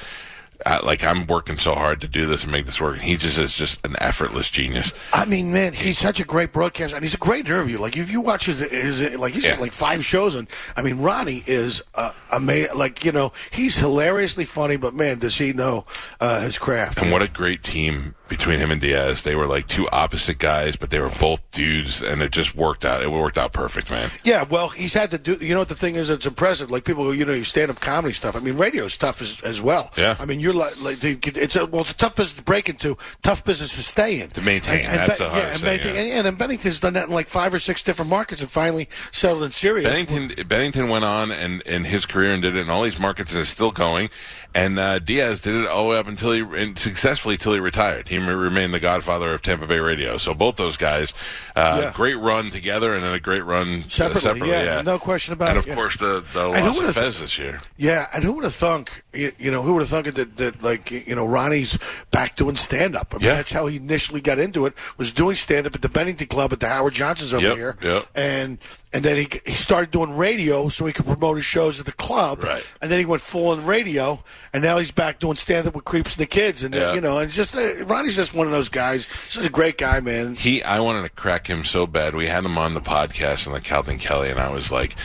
[0.66, 2.96] uh, like I'm working so hard to do this and make this work.
[2.96, 4.94] And he just is just an effortless genius.
[5.14, 7.80] I mean, man, he's such a great broadcaster, and he's a great interview.
[7.80, 9.52] Like, if you watch his, his like, he's Yeah.
[9.52, 12.76] got like five shows, and I mean, Ronnie is uh, amazing.
[12.78, 15.86] Like, you know, he's hilariously funny, but man, does he know
[16.20, 17.02] uh, his craft?
[17.02, 19.24] And what a great team between him and Diaz.
[19.24, 22.84] They were like two opposite guys, but they were both dudes, and it just worked
[22.84, 23.02] out.
[23.02, 24.10] It worked out perfect, man.
[24.24, 25.38] Yeah, well, he's had to do.
[25.40, 26.10] You know what the thing is?
[26.10, 26.70] It's impressive.
[26.72, 28.36] Like people, you know, you stand up comedy stuff.
[28.36, 29.92] I mean, radio's tough as, as well.
[29.98, 30.18] Yeah.
[30.20, 32.98] I mean, you're like, like it's a well, it's a tough business to break into,
[33.22, 34.84] tough business to stay in, To maintain.
[34.86, 35.96] That's the yeah, hardest and maintain.
[35.96, 36.02] yeah.
[36.02, 38.88] And, and, and Bennington's done that in like five or six different markets, and finally
[39.12, 39.90] settled in Sirius.
[39.90, 43.34] Bennington Bennington went on and in his career and did it in all these markets
[43.34, 44.10] and is still going.
[44.56, 47.60] And uh, Diaz did it all the way up until he and successfully until he
[47.60, 48.08] retired.
[48.08, 50.18] He remained the godfather of Tampa Bay radio.
[50.18, 51.14] So both those guys,
[51.56, 51.92] uh, Yeah.
[51.94, 54.50] great run together and then a great run uh, Separately, separately.
[54.50, 55.76] yeah, no question about and it, And of yeah.
[55.76, 57.60] course the the And loss of Fez this year.
[57.76, 59.04] Yeah, and who would have thunk?
[59.14, 61.78] You, you know, who would have thunk it that that like you know Ronnie's
[62.12, 63.14] back doing stand up?
[63.14, 63.34] I mean, Yeah.
[63.36, 64.74] that's how he initially got into it.
[64.98, 67.78] Was doing stand up at the Bennington Club at the Howard Johnson's over Yep, here,
[67.82, 68.08] yep.
[68.16, 68.58] and
[68.94, 71.92] and then he he started doing radio so he could promote his shows at the
[71.92, 72.66] club, Right.
[72.82, 74.24] And then he went full on radio,
[74.54, 76.94] and now he's back doing stand up with Creeps and the Kids, and uh, Yeah.
[76.94, 79.08] you know, and just uh, Ronnie's just one of those guys.
[79.32, 80.36] He's a great guy, man.
[80.36, 82.16] He, I wanted to crack him so bad.
[82.16, 84.96] We had him on the podcast and like Calvin Kelly, and I was like,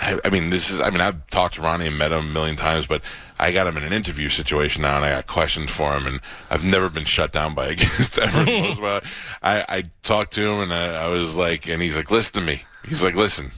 [0.00, 0.80] I, I mean, this is.
[0.80, 3.02] I mean, I've talked to Ronnie and met him a million times, but
[3.42, 6.20] I got him in an interview situation now, and I got questions for him, and
[6.48, 8.38] I've never been shut down by a guest ever.
[9.42, 12.46] I, I talked to him, and I, I was like, and he's like, listen to
[12.46, 12.62] me.
[12.86, 13.50] He's like, listen.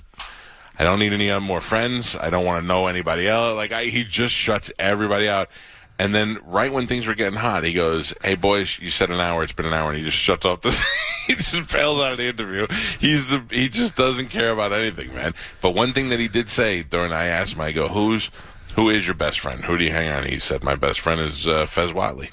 [0.79, 2.17] I don't need any uh, more friends.
[2.17, 3.57] I don't want to know anybody else.
[3.57, 5.51] Like I, he just shuts everybody out.
[5.99, 9.21] And then right when things were getting hot, he goes, "Hey boys, you said an
[9.21, 9.45] hour.
[9.45, 10.77] It's been an hour." And he just shuts off the.
[11.29, 12.67] he just fails out of the interview.
[12.99, 13.45] He's the.
[13.51, 15.35] He just doesn't care about anything, man.
[15.61, 18.33] But one thing that he did say during, I asked him, I go, "Who's?"
[18.75, 19.65] Who is your best friend?
[19.65, 20.25] Who do you hang on?
[20.25, 22.31] He said, "My best friend is uh, Fez Whatley,"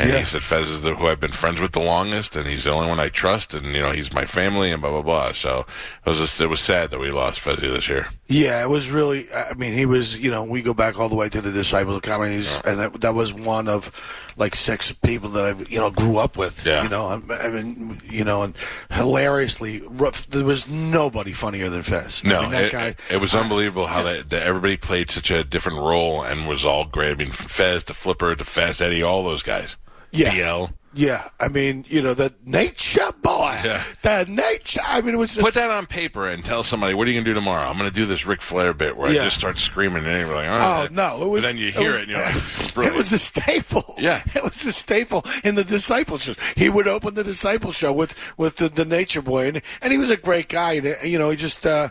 [0.00, 0.18] and Yeah.
[0.18, 2.72] he said, "Fez is the, who I've been friends with the longest, and he's the
[2.72, 5.66] only one I trust, and you know he's my family, and blah blah blah." So
[6.04, 8.08] it was just, it was sad that we lost Fezzy this year.
[8.26, 9.26] Yeah, it was really.
[9.32, 10.16] I mean, he was.
[10.16, 12.78] You know, we go back all the way to the Disciples of Comedy, he's- and
[12.80, 13.90] that, that was one of
[14.36, 16.64] like six people that I, you know, grew up with.
[16.64, 16.82] Yeah.
[16.82, 18.54] You know, I, I mean, you know, and
[18.90, 22.22] hilariously, rough, there was nobody funnier than Fez.
[22.24, 22.94] No, I mean, that it, guy.
[23.10, 26.84] it was unbelievable how that, that everybody played such a different role and was all
[26.86, 27.12] great.
[27.12, 29.76] I mean, from Fez to Flipper to Fast Eddie, all those guys.
[30.12, 30.32] Yeah.
[30.34, 30.72] DL.
[30.92, 33.60] Yeah, I mean, you know, the nature boy.
[33.64, 33.80] Yeah.
[34.02, 34.80] The nature.
[34.84, 35.44] I mean, it was just.
[35.44, 37.68] Put that on paper and tell somebody, what are you going to do tomorrow?
[37.68, 39.20] I'm going to do this Ric Flair bit where Yeah.
[39.20, 41.22] I just start screaming and you're like, all Oh no!
[41.22, 41.42] It was.
[41.42, 42.36] But then you hear it, was- and you're like,
[42.92, 43.94] it was a staple.
[43.98, 44.20] Yeah.
[44.34, 46.36] it was a staple in the disciple shows.
[46.56, 49.98] He would open the disciple show with with the, the Nature Boy, and and he
[49.98, 50.72] was a great guy.
[50.72, 51.64] And, you know, he just.
[51.64, 51.90] Uh,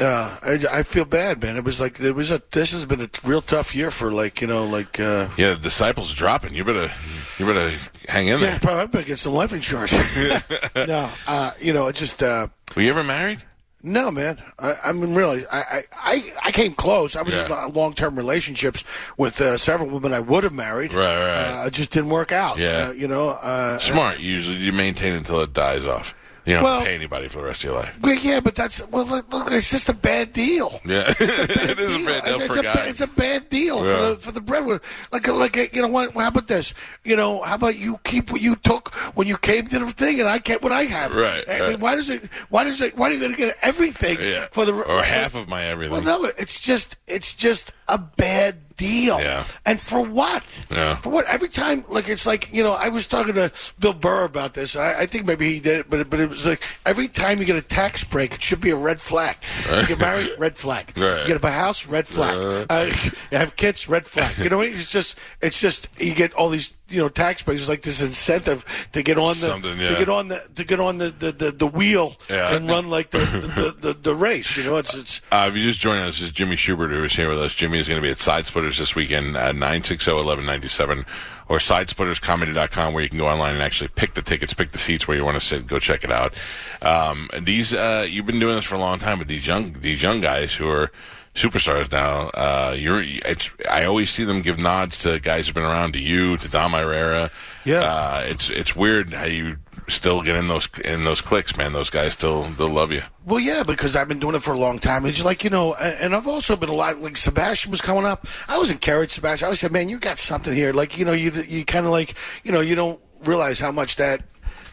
[0.00, 1.56] uh, I, I feel bad, man.
[1.56, 2.42] It was like it was a.
[2.50, 4.98] This has been a real tough year for like you know like.
[4.98, 6.54] Uh, yeah, the disciples dropping.
[6.54, 6.90] You better,
[7.38, 7.76] you better
[8.08, 8.58] hang in yeah, there.
[8.60, 9.92] probably I better get some life insurance.
[10.76, 12.22] no, uh, you know, it just.
[12.22, 13.42] Uh, Were you ever married?
[13.86, 14.42] No, man.
[14.58, 17.16] I, I mean, really, I, I, I, came close.
[17.16, 17.54] I was in Yeah.
[17.54, 18.82] uh, long-term relationships
[19.18, 20.94] with uh, several women I would have married.
[20.94, 21.64] Right, right.
[21.64, 22.56] Uh, it just didn't work out.
[22.56, 22.88] Yeah.
[22.88, 23.28] Uh, you know.
[23.28, 24.20] Uh, Smart.
[24.20, 26.14] Usually, you maintain until it dies off.
[26.46, 27.94] You don't Well- have to pay anybody for the rest of your life.
[28.02, 29.04] well, yeah, but that's well.
[29.06, 30.80] Look, look, it's just a bad deal.
[30.84, 32.72] Yeah, it is a bad deal It's, for a, a guy.
[32.74, 33.94] ba- it's a bad deal Yeah.
[33.96, 34.80] for the for the breadwinner.
[35.10, 36.12] Like like you know what?
[36.12, 36.74] How about this?
[37.02, 40.20] You know, how about you keep what you took when you came to the thing,
[40.20, 41.14] and I kept what I have.
[41.14, 41.80] Right, I mean, right.
[41.80, 42.24] why does it?
[42.50, 42.96] Why does it?
[42.96, 44.46] Why are you going to get everything yeah.
[44.50, 45.92] for the or half of my everything.
[45.92, 49.20] Well, no, it's just it's just a bad deal.
[49.20, 49.44] Yeah.
[49.66, 50.42] And for what?
[50.70, 50.96] Yeah.
[50.96, 51.26] For what?
[51.26, 54.76] Every time, like it's like you know, I was talking to Bill Burr about this.
[54.76, 57.38] I, I think maybe he did it, but it- but it was like every time
[57.38, 59.36] you get a tax break, it should be a red flag.
[59.70, 60.92] You get married, red flag.
[60.96, 61.22] Right.
[61.22, 62.66] You get a house, red flag.
[62.70, 62.86] Uh,
[63.30, 64.36] you have kids, red flag.
[64.38, 67.62] You know, it's just it's just you get all these you know tax breaks.
[67.62, 70.80] It's like this incentive to get on the Something, to get on the to get
[70.80, 72.54] on the the, the, the wheel Yeah.
[72.54, 74.56] and run like the the, the, the race.
[74.56, 75.20] You know, it's it's.
[75.32, 77.54] Uh, if you just joined us, this is Jimmy Shubert who is here with us.
[77.54, 81.06] Jimmy is going to be at Side Splitters this weekend at 960-1197
[81.48, 85.06] or sidesplitterscomedy.com where you can go online and actually pick the tickets, pick the seats
[85.06, 86.34] where you want to sit, go check it out.
[86.80, 89.74] Um, and these, uh, you've been doing this for a long time, but these young,
[89.80, 90.90] these young guys who are
[91.34, 95.64] superstars now, uh, you're, it's, I always see them give nods to guys who've been
[95.64, 97.30] around, to you, to Dom Irrera.
[97.64, 97.80] Yeah.
[97.80, 99.56] Uh, it's, it's weird how you
[99.88, 101.72] still get in those, in those clicks, man.
[101.72, 103.02] Those guys still, they'll love you.
[103.26, 105.06] Well, yeah, because I've been doing it for a long time.
[105.06, 106.98] It's like you know, and and I've also been a lot.
[106.98, 108.26] Like Sebastian was coming up.
[108.48, 109.46] I was encouraged Sebastian.
[109.46, 111.92] I always said, "Man, you got something here." Like you know, you you kind of
[111.92, 114.22] like you know, you don't realize how much that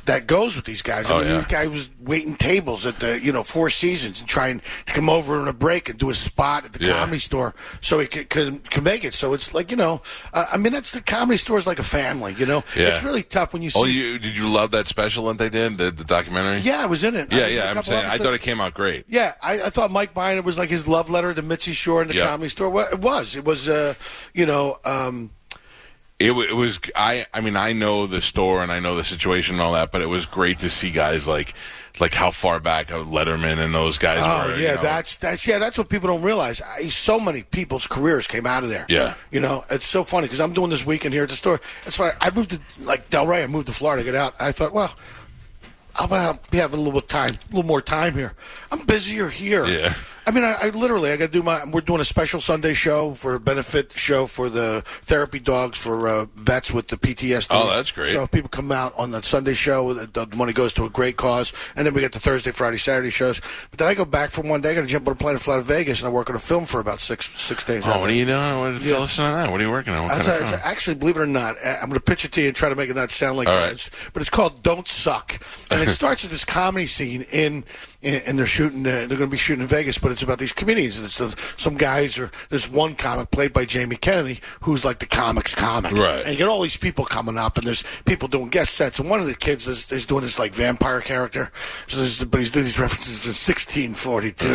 [0.06, 1.10] that goes with these guys.
[1.10, 1.36] I Oh, mean, yeah.
[1.38, 5.10] this guy was waiting tables at the you know Four Seasons and trying to come
[5.10, 6.94] over on a break and do a spot at the Yeah.
[7.00, 9.14] comedy store so he could, could could make it.
[9.14, 10.02] So it's like you know,
[10.34, 12.34] uh, I mean, that's the comedy store is like a family.
[12.38, 12.88] You know, Yeah.
[12.90, 13.80] it's really tough when you see.
[13.80, 16.60] Oh, you did you love that special that they did, the, the documentary?
[16.62, 17.32] yeah, I was in it.
[17.32, 17.72] Yeah, yeah.
[17.72, 19.06] I'm saying I thought it came out great.
[19.08, 22.08] Yeah, I, I thought Mike Binder was like his love letter to Mitzi Shore in
[22.08, 22.28] the Yeah.
[22.28, 22.70] comedy store.
[22.70, 23.36] Well, it was.
[23.36, 23.94] It was, uh,
[24.34, 25.32] you know, um,
[26.22, 27.26] It, it was I.
[27.34, 30.02] I mean, I know the store and I know the situation and all that, but
[30.02, 31.54] it was great to see guys like
[32.00, 34.56] like how far back uh, Letterman and those guys oh were.
[34.56, 34.82] you yeah, know.
[34.82, 36.62] that's that's yeah, that's what people don't realize.
[36.62, 38.86] I, so many people's careers came out of there.
[38.88, 39.16] Yeah.
[39.32, 41.60] you know, it's so funny because I'm doing this weekend here at the store.
[41.84, 43.44] That's why I moved to like Delray.
[43.44, 44.36] I moved to Florida to get out.
[44.40, 44.94] I thought, well.
[45.94, 48.34] I'll be having a little bit time, a little more time here.
[48.72, 49.66] I'm busier here.
[49.66, 49.94] Yeah.
[50.32, 51.62] I mean, I, I literally, I got to do my.
[51.66, 56.08] We're doing a special Sunday show for a benefit show for the therapy dogs for
[56.08, 57.48] uh, vets with the PTSD.
[57.50, 58.14] Oh, that's great.
[58.14, 60.90] So if people come out on the Sunday show, the, the money goes to a
[60.90, 63.42] great cause, and then we get the Thursday, Friday, Saturday shows.
[63.72, 64.72] But then I go back for one day.
[64.72, 66.38] I got to jump on a plane and fly to Vegas, and I work on
[66.38, 67.86] a film for about six six days.
[67.86, 68.58] Oh, what are you doing?
[68.58, 69.52] What, Fill us on that.
[69.52, 70.08] What are you working on?
[70.08, 72.42] What kind a- of actually, believe it or not, I'm going to pitch it to
[72.42, 73.68] you and try to make it not sound like All that.
[73.68, 73.90] right.
[74.14, 75.38] But it's called "Don't Suck,"
[75.70, 77.66] and it starts with this comedy scene in,
[78.02, 78.88] in and they're shooting.
[78.88, 81.18] Uh, they're going to be shooting in Vegas, but it's about these comedians, and it's
[81.18, 85.54] the, some guys or there's one comic played by Jamie Kennedy who's like the comics
[85.56, 86.22] comic, Right.
[86.24, 89.10] And you get all these people coming up, and there's people doing guest sets, and
[89.10, 91.52] one of the kids is, is doing this like vampire character,
[91.88, 94.48] so there's- but he's doing these references from 1642.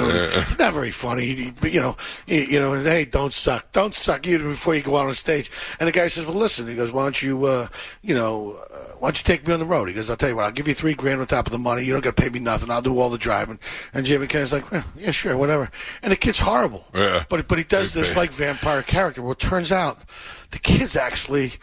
[0.48, 3.94] It's not very funny, he- but you know, you, you know, hey, don't suck, don't
[3.94, 4.26] suck.
[4.26, 5.50] You before you go out on stage.
[5.80, 7.68] And the guy says, well, listen, he goes, why don't you, uh,
[8.02, 9.88] you know, uh, why don't you take me on the road?
[9.88, 11.58] He goes, I'll tell you what, I'll give you three grand on top of the
[11.58, 11.84] money.
[11.84, 12.70] You don't got to pay me nothing.
[12.70, 13.58] I'll do all the driving.
[13.92, 15.70] And Jamie Kennedy's like, well, yeah, sure, whatever.
[16.02, 16.84] And the kid's horrible.
[16.94, 17.24] Yeah.
[17.28, 19.22] But but he does this like vampire character.
[19.22, 19.98] Well, it turns out
[20.50, 21.54] the kid's actually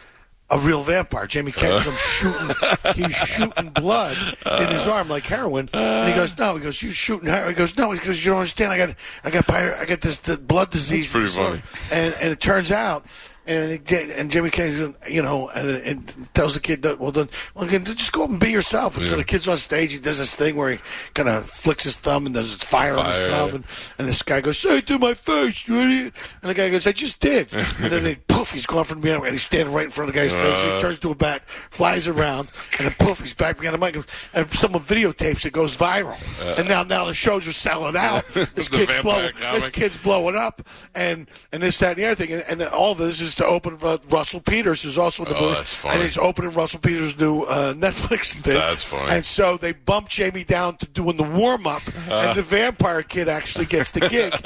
[0.50, 1.26] a real vampire.
[1.26, 1.60] Jamie uh.
[1.60, 2.56] Kennedy's him shooting,
[2.94, 4.16] he's shooting blood
[4.60, 5.68] in his arm like heroin.
[5.72, 6.56] And he goes, no.
[6.56, 7.54] He goes, you shooting heroin?
[7.54, 7.90] He goes, no.
[7.92, 8.72] He goes, you don't understand.
[8.72, 11.12] I got, I got, I got this the blood disease.
[11.12, 12.04] pretty disorder." funny.
[12.04, 13.06] And and it turns out.
[13.46, 17.66] And and Jimmy Kennedy, you know, and, and tells the kid, that, "Well, then, well,
[17.66, 19.92] then just go up and be yourself." And so the kid's on stage.
[19.92, 20.78] He does this thing where he
[21.12, 23.28] kind of flicks his thumb and there's fire, on his Fire.
[23.30, 23.64] thumb, and,
[23.98, 26.86] and this guy goes, "Say it to my face, you idiot!" And the guy goes,
[26.86, 29.84] "I just did." and then they poof, he's gone from behind, and he's standing right
[29.84, 30.72] in front of the guy's face.
[30.74, 33.96] He turns to a bat, flies around, and then poof, he's back behind the mic,
[34.34, 36.16] and someone videotapes it, goes viral,
[36.58, 38.24] and now now the shows are selling out.
[38.54, 40.62] This kid's blowing, this kid's blowing up,
[40.94, 43.46] and and this that and the other thing, and, and all of this is to
[43.46, 45.94] open uh, Russell Peters, who's also in the Oh, movie, that's funny.
[45.94, 48.54] and he's opening Russell Peters' new uh, Netflix thing.
[48.54, 49.10] That's funny.
[49.12, 53.28] And so they bump Jamie down to doing the warm up, and the vampire kid
[53.28, 54.32] actually gets the gig.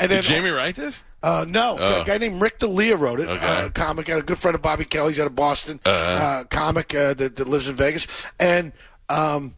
[0.00, 1.02] And then Did Jamie write this?
[1.22, 2.02] Uh, no, Oh.
[2.02, 3.28] a guy named Rick D'Elia wrote it.
[3.28, 3.46] Okay.
[3.46, 5.80] Uh, comic, a good friend of Bobby Kelly's out of Boston.
[5.84, 8.06] uh comic uh, that, that lives in Vegas,
[8.38, 8.72] and
[9.08, 9.54] um,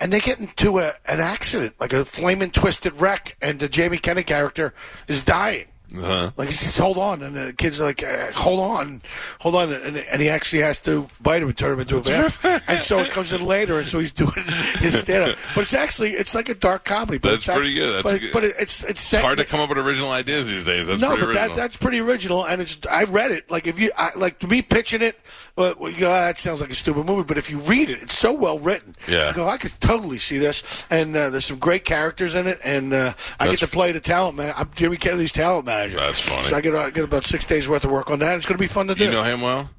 [0.00, 3.98] and they get into a, an accident, like a flaming twisted wreck, and the Jamie
[3.98, 4.74] Kennedy character
[5.08, 5.66] is dying.
[5.96, 6.30] Uh-huh.
[6.36, 9.02] Like he says, hold on, and the kid's like, uh, hold on,
[9.40, 12.00] hold on, and, and he actually has to bite him and turn him into a
[12.00, 12.62] vampire.
[12.68, 14.32] and so it comes in later, and so he's doing
[14.78, 15.38] his stand up.
[15.54, 17.18] But it's actually it's like a dark comedy.
[17.18, 17.92] But That's it's pretty actually- good.
[17.94, 18.32] That's but, good.
[18.32, 20.86] but it's it's set Hard to come up with original ideas these days.
[20.86, 21.48] That's no, but original.
[21.48, 23.50] that that's pretty original, and it's I read it.
[23.50, 25.18] Like if you I, like to me pitching it,
[25.56, 27.22] well, you go, "Ah, that sounds like a stupid movie.
[27.22, 28.94] But if you read it, it's so well written.
[29.08, 29.28] Yeah.
[29.28, 32.58] you go, I could totally see this, and uh, there's some great characters in it,
[32.64, 34.52] and uh, I get to play the talent man.
[34.56, 35.96] I'm Jimmy Kennedy's talent manager.
[36.06, 36.42] That's funny.
[36.44, 38.36] So I get I get about six days worth of work on that.
[38.36, 39.04] It's going to be fun to do.
[39.04, 39.70] you know him well.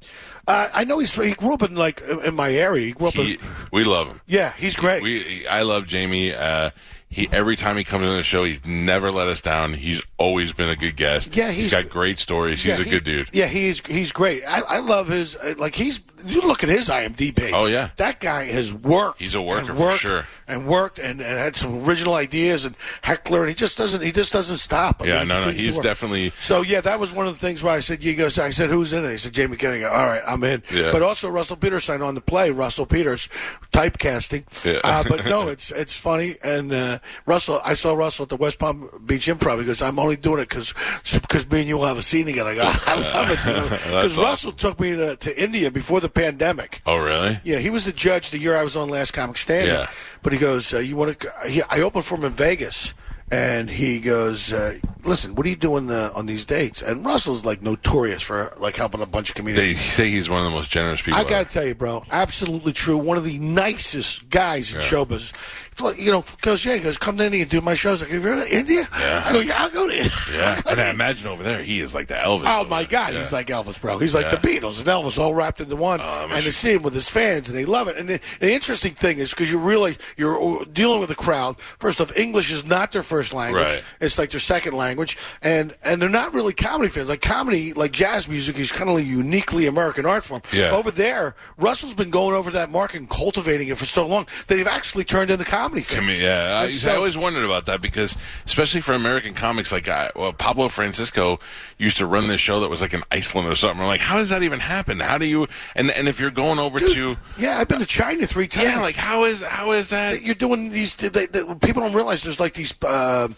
[0.48, 2.86] uh, I know he's he grew up in like in my area.
[2.86, 3.38] He grew up He, in
[3.72, 4.20] we love him.
[4.26, 5.02] yeah, he's great.
[5.02, 6.34] We, I love Jamie.
[6.34, 6.70] Uh,
[7.08, 9.74] he every time he comes on the show, he's never let us down.
[9.74, 11.36] He's always been a good guest.
[11.36, 12.62] Yeah, he's he's- got great stories.
[12.62, 13.30] He's Yeah, a he- good dude.
[13.32, 14.42] Yeah, he's he's great.
[14.46, 16.00] I, I love his uh, like he's.
[16.26, 17.52] You look at his IMDb page.
[17.54, 17.90] Oh, yeah.
[17.96, 19.20] that guy has worked.
[19.20, 20.24] He's a worker and for sure.
[20.48, 24.12] and worked and, and had some original ideas and heckler and he just doesn't he
[24.12, 25.02] just doesn't stop.
[25.02, 25.84] I Yeah, mean, no, no, he's work.
[25.84, 28.38] definitely- So yeah, that was one of the things why I said you goes.
[28.38, 29.10] I said who's in it?
[29.12, 29.80] He said Jamie Kennedy.
[29.80, 30.62] Go, All right, I'm in.
[30.72, 30.92] Yeah.
[30.92, 32.50] But also Russell Peters signed on the play.
[32.50, 33.28] Russell Peters
[33.72, 34.44] typecasting.
[34.64, 34.80] Yeah.
[34.84, 37.60] Uh, but no, it's it's funny and uh, Russell.
[37.64, 39.58] I saw Russell at the West Palm Beach Improv.
[39.60, 40.72] He goes, I'm only doing it because
[41.12, 42.50] because me and you will have a scene together.
[42.50, 46.08] I go, I love it because That's Russell took me to, to India before the
[46.16, 46.82] pandemic.
[46.86, 47.40] Oh, really?
[47.44, 49.74] Yeah, he was the judge the year I was on Last Comic Standing.
[49.74, 49.88] Yeah.
[50.22, 52.94] But he goes, uh, "You want to?" I opened for him in Vegas,
[53.30, 57.44] and he goes, uh, "Listen, what are you doing uh, on these dates?" And Russell's
[57.44, 59.66] like notorious for like helping a bunch of comedians.
[59.66, 61.18] They say he's one of the most generous people.
[61.18, 61.48] I got to ever.
[61.50, 62.96] tell you, bro, absolutely true.
[62.96, 65.32] One of the nicest guys in showbiz.
[65.78, 68.00] Like, You know, goes, yeah, he goes, come to India and do my shows.
[68.02, 68.88] I go, you're in India?
[68.98, 69.22] Yeah.
[69.26, 70.10] I go, yeah, I'll go to India.
[70.32, 72.44] Yeah, and I imagine over there he is like the Elvis.
[72.46, 72.84] Oh my.
[72.84, 73.20] God, Yeah.
[73.20, 73.98] he's like Elvis, bro.
[73.98, 74.36] He's like Yeah.
[74.36, 76.00] the Beatles and Elvis all wrapped into one.
[76.00, 77.98] I'm and to see him with his fans, and they love it.
[77.98, 81.60] And the, the interesting thing is because you really you're dealing with a crowd.
[81.60, 83.82] First off, English is not their first language; Right.
[84.00, 87.08] it's like their second language, and and they're not really comedy fans.
[87.08, 90.42] Like comedy, like jazz music, is kind of a uniquely American art form.
[90.52, 90.70] Yeah.
[90.70, 94.54] Over there, Russell's been going over that market and cultivating it for so long that
[94.56, 96.02] they've actually turned into comedy fans.
[96.02, 99.72] I mean, yeah, I, And I always wondered about that because, especially for American comics,
[99.72, 101.38] like I, well, Pablo Francisco
[101.78, 103.80] used to run this show that was like in Iceland or something.
[103.80, 105.00] I'm like, how does that even happen?
[105.00, 105.46] How do you?
[105.74, 108.66] And and if you're going over Dude, to, yeah, I've been to China three times.
[108.68, 110.22] yeah, like how is how is that?
[110.22, 110.94] you're doing these.
[110.94, 112.74] They, they, people don't realize there's like these.
[112.82, 113.28] Uh, uh,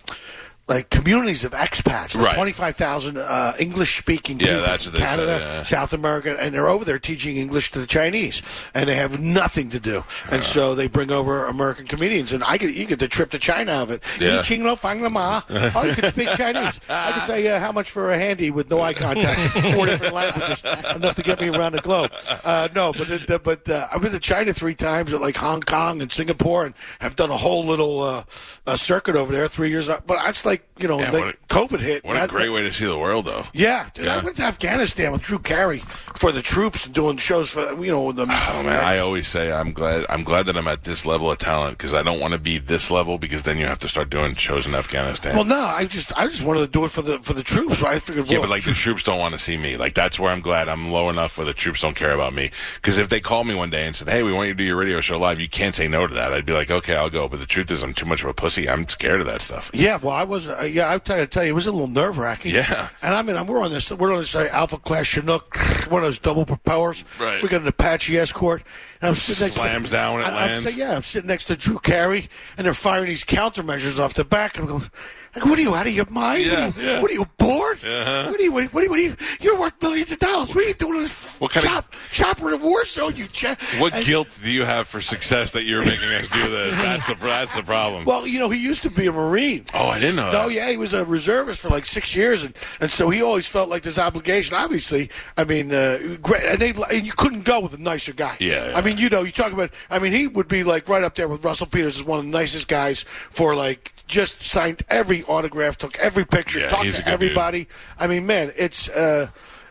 [0.69, 2.35] like communities of expats, like Right.
[2.37, 5.63] twenty-five thousand uh, English-speaking Yeah, people that's from they said, Canada, yeah.
[5.63, 8.43] South America, and they're over there teaching English to the Chinese,
[8.75, 12.59] and they have nothing to do, and so they bring over American comedians, and I
[12.59, 14.03] get you get the trip to China of it.
[14.21, 14.37] Yeah.
[14.37, 15.41] You Ching lo fang la ma.
[15.51, 16.79] Oh, you can speak Chinese.
[16.89, 19.41] I can say uh, how much for a handy with no eye contact,
[19.75, 20.63] four different languages,
[20.95, 22.13] enough to get me around the globe.
[22.45, 25.37] Uh, no, but it, uh, but uh, I've been to China three times, at like
[25.37, 28.25] Hong Kong and Singapore, and have done a whole little uh,
[28.67, 29.49] uh, circuit over there.
[29.49, 32.05] Three years, but that's like like you know, Yeah, a- COVID hit.
[32.05, 33.45] What a That- great way to see the world, though.
[33.53, 34.23] Yeah, dude, I Yeah.
[34.23, 35.83] went to Afghanistan with Drew Carey
[36.17, 38.23] for the troops and doing shows for you know the.
[38.23, 41.39] Oh man, I always say I'm glad I'm glad that I'm at this level of
[41.39, 44.11] talent because I don't want to be this level because then you have to start
[44.11, 45.35] doing shows in Afghanistan.
[45.35, 47.83] well, no, I just I just wanted to do it for the for the troops.
[47.83, 49.77] I figured, yeah, but like the troops don't want to see me.
[49.77, 52.51] Like that's where I'm glad I'm low enough where the troops don't care about me.
[52.77, 54.65] Because if they called me one day and said, "Hey, we want you to do
[54.65, 56.33] your radio show live," you can't say no to that.
[56.33, 58.35] I'd be like, "Okay, I'll go." But the truth is, I'm too much of a
[58.35, 58.69] pussy.
[58.69, 59.71] I'm scared of that stuff.
[59.73, 60.49] Yeah, well, I was.
[60.49, 62.55] Uh, yeah, I tell you, tell you, it was a little nerve wracking.
[62.55, 62.89] Yeah.
[63.03, 63.91] and I mean, I'm, we're on this.
[63.91, 65.57] We're on this uh, Alpha Class Chinook,
[65.89, 67.05] one of those double propellers.
[67.21, 67.43] Right.
[67.43, 68.63] We got an Apache Escort,
[69.01, 70.77] and I'm sitting next Slams to, down when it and I'm lands.
[70.77, 74.59] yeah, I'm sitting next to Drew Carey, and they're firing these countermeasures off the back,
[74.59, 74.91] and I'm going.
[75.35, 76.45] Like, what are you out of your mind?
[76.47, 77.03] Yeah, what, are you, yeah.
[77.03, 77.85] what are you bored?
[77.85, 78.27] Uh-huh.
[78.31, 78.53] What are you?
[78.53, 78.69] What are you?
[78.71, 78.91] What are you?
[78.91, 80.55] What are you you're worth millions of dollars.
[80.55, 80.97] What are you doing?
[80.97, 83.15] in this What kind of- chop, chopper in a war zone?
[83.17, 83.27] You.
[83.29, 86.77] Ch- What and- guilt do you have for success that you're making us do this?
[86.77, 88.05] That's the that's the problem.
[88.05, 89.65] Well, you know, he used to be a Marine.
[89.75, 90.33] oh, I didn't know.
[90.33, 90.55] No, that.
[90.55, 93.69] yeah, he was a reservist for like six years, and, and so he always felt
[93.69, 94.55] like this obligation.
[94.55, 98.37] Obviously, I mean, uh, great, and, they, and you couldn't go with a nicer guy.
[98.41, 98.79] Yeah, yeah.
[98.79, 99.71] I mean, you know, you talk about.
[99.91, 102.25] I mean, he would be like right up there with Russell Peters as one of
[102.25, 106.91] the nicest guys for like just signed every autograph, took every picture, Yeah, talked to
[106.91, 107.07] good dude.
[107.09, 107.69] everybody.
[107.99, 108.89] I mean, man, it's.
[108.89, 109.29] Uh,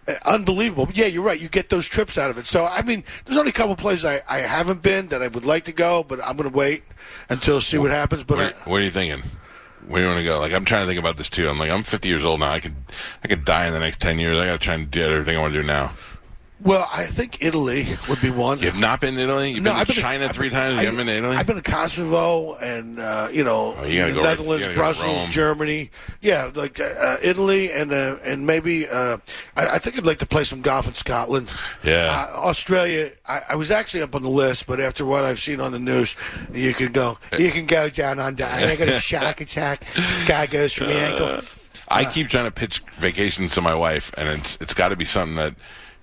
[0.08, 0.86] uh, unbelievable.
[0.86, 1.38] But yeah, you're right.
[1.38, 2.46] You get those trips out of it.
[2.46, 5.44] So I mean, there's only a couple places I, I haven't been that I would
[5.44, 6.84] like to go, but I'm going to wait
[7.30, 8.24] until see what happens.
[8.24, 9.22] But Where, I, where are you thinking?
[9.86, 10.40] Where do you want to go?
[10.40, 11.50] Like I'm trying to think about this too.
[11.50, 12.52] I'm like I'm 50 years old now.
[12.52, 12.76] I could
[13.24, 14.38] I could die in the next 10 years.
[14.38, 15.92] I got to try and do everything I want to do now.
[16.64, 18.60] Well, I think Italy would be one.
[18.60, 19.52] You have not been to Italy.
[19.52, 20.74] You've No, been I've to been China I've three times.
[20.76, 21.36] You I- haven't been to Italy.
[21.38, 25.92] I've been to Kosovo and uh, you know Oh, you go- Netherlands, you Brussels, Germany.
[26.22, 29.18] Yeah, like uh, uh, Italy and uh, and maybe uh,
[29.56, 31.50] I, I think I'd like to play some golf in Scotland.
[31.84, 32.28] Yeah.
[32.34, 33.12] uh, Australia.
[33.28, 35.80] I, I was actually up on the list, but after what I've seen on the
[35.80, 36.16] news,
[36.54, 37.18] you can go.
[37.38, 38.46] You can go down under.
[38.46, 39.86] I got a shock attack.
[39.96, 41.42] This guy goes from the ankle.
[41.90, 45.06] I keep trying to pitch vacations to my wife, and it's it's got to be
[45.06, 45.56] something that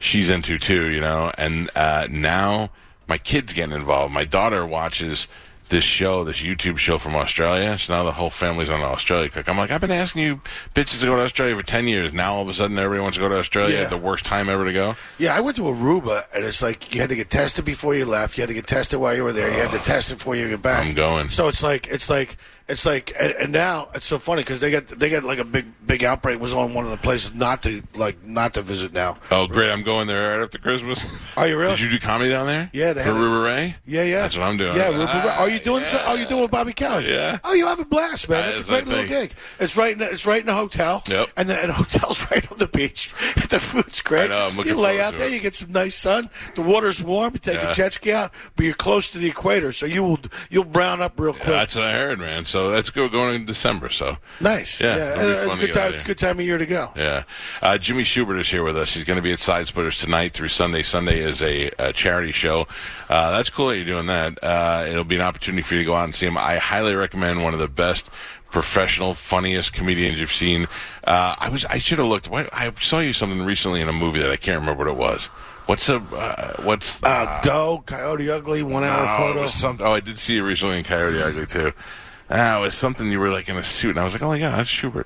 [0.04, 1.32] she's into too, you know.
[1.38, 2.70] And uh, now
[3.08, 4.12] my kids getting involved.
[4.12, 5.26] My daughter watches
[5.70, 7.76] this show, this YouTube show from Australia.
[7.78, 9.48] So now the whole family's on Australia kick.
[9.48, 10.40] I'm like, I've been asking you
[10.74, 12.12] bitches to go to Australia for ten years.
[12.12, 13.88] Now all of a sudden everybody wants to go to Australia Yeah.
[13.88, 14.94] the worst time ever to go.
[15.18, 18.04] Yeah, I went to Aruba, and it's like you had to get tested before you
[18.04, 18.36] left.
[18.36, 19.48] You had to get tested while you were there.
[19.50, 20.84] You had to test it before you get back.
[20.84, 21.30] I'm going.
[21.30, 24.70] So it's like it's like it's like, and, and now it's so funny because they
[24.70, 26.40] got they got like a big big outbreak.
[26.40, 29.18] Was on one of the places not to like not to visit now.
[29.30, 29.70] Oh, great!
[29.70, 31.04] I'm going there right after Christmas.
[31.36, 31.72] Are you really?
[31.76, 32.70] Did you do comedy down there?
[32.72, 33.76] Yeah, they for Ray.
[33.86, 34.22] Yeah, yeah.
[34.22, 34.76] That's what I'm doing.
[34.76, 35.84] Yeah, Ruben, Ah, are you doing?
[35.84, 37.10] So, are you doing with Bobby Kelly?
[37.10, 37.38] Yeah.
[37.44, 38.42] Oh, you have a blast, man.
[38.44, 39.32] Ah, It's a great little gig.
[39.60, 39.92] It's right.
[39.92, 41.02] In the, it's right in a hotel.
[41.06, 41.30] Yep.
[41.36, 43.12] And the, and the hotel's right on the beach.
[43.50, 44.30] the food's great.
[44.30, 45.26] I know, you lay out there.
[45.28, 45.32] it.
[45.34, 46.30] You get some nice sun.
[46.54, 47.34] The water's warm.
[47.34, 47.72] You take Yeah.
[47.72, 51.02] a jet ski out, but you're close to the equator, so you will you'll brown
[51.02, 51.44] up real quick.
[51.46, 52.46] That's what I heard, man.
[52.54, 53.90] So that's good going in December.
[53.90, 54.80] So nice.
[54.80, 55.22] Yeah, Yeah.
[55.22, 56.02] it'll be fun it's a good time.
[56.04, 56.92] Good time of year to go.
[56.94, 57.24] Yeah.
[57.60, 58.94] Uh, Jimmy Shubert is here with us.
[58.94, 60.84] He's going to be at Side Splitters tonight through Sunday.
[60.84, 62.68] Sunday is a, a charity show.
[63.08, 64.38] Uh, that's cool that you're doing that.
[64.40, 66.38] Uh, it'll be an opportunity for you to go out and see him.
[66.38, 68.08] I highly recommend one of the best
[68.52, 70.68] professional, funniest comedians you've seen.
[71.02, 72.28] Uh, I was I should have looked.
[72.32, 75.26] I saw you something recently in a movie that I can't remember what it was.
[75.66, 79.46] What's a uh, what's Uh, go Coyote Ugly one hour photo.
[79.46, 79.84] something.
[79.84, 81.72] Oh, I did see you recently in Coyote Ugly too.
[82.36, 84.28] Ah, it was something you were like in a suit, and I was like, "Oh
[84.28, 85.04] my god, that's Shubert."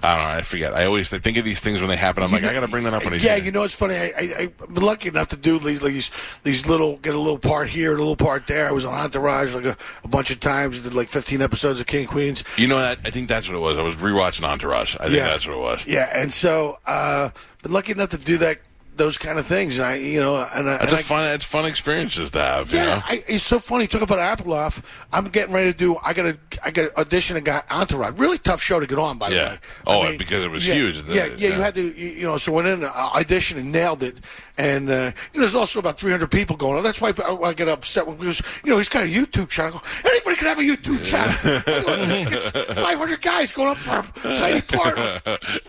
[0.00, 0.28] I don't know.
[0.38, 0.74] I forget.
[0.74, 2.22] I always I think of these things when they happen.
[2.22, 3.46] I'm like, I got to bring that up when he's yeah, here.
[3.46, 3.96] you know it's funny.
[3.96, 6.10] I, I, I've been lucky enough to do these these
[6.44, 8.68] these little get a little part here, a little part there.
[8.68, 10.80] I was on Entourage like a, a bunch of times.
[10.80, 12.44] Did like 15 episodes of King Queens.
[12.56, 13.00] You know that?
[13.04, 13.76] I think that's what it was.
[13.76, 14.94] I was rewatching Entourage.
[15.00, 15.26] I think Yeah.
[15.30, 15.84] that's what it was.
[15.84, 17.30] Yeah, and so uh,
[17.64, 18.60] been lucky enough to do that
[18.98, 19.78] those kind of things.
[19.78, 21.30] And I, you know, and, I- That's and a I, fun.
[21.30, 22.70] It's fun experiences to have.
[22.72, 23.02] You Yeah, know?
[23.04, 23.86] I, it's so funny.
[23.86, 24.82] Talk about Apploff.
[25.12, 25.96] I'm getting ready to do.
[26.04, 26.38] I got to.
[26.62, 28.18] I got to audition and got Entourage.
[28.18, 29.50] Really tough show to get on, by the Yeah.
[29.52, 29.58] way.
[29.86, 30.96] Oh, I because it was yeah, huge.
[31.08, 31.56] Yeah, yeah, yeah.
[31.56, 31.82] You had to.
[31.82, 34.16] You, you know, so went in, uh, auditioned and nailed it.
[34.58, 36.82] And uh, you know, there's also about 300 people going on.
[36.82, 39.82] That's why I, I get upset when because you know he's got a YouTube channel.
[40.04, 41.32] Anybody can have a YouTube channel.
[42.74, 43.90] 500 guys going up for
[44.28, 44.96] a tiny part.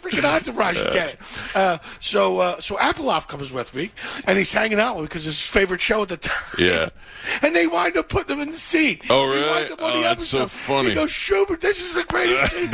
[0.02, 1.20] Freaking entourage, you get it.
[1.56, 3.92] Uh, so, uh, so Apploff comes with me,
[4.26, 6.56] and he's hanging out with me because it's his favorite show at the time.
[6.58, 6.90] Yeah.
[7.42, 9.00] and they wind up putting him in the scene.
[9.10, 9.52] Oh, They really?
[9.52, 10.52] wind up on Oh, the that's so episode.
[10.58, 10.90] funny.
[10.90, 12.72] He goes, Shubert, this is the greatest thing in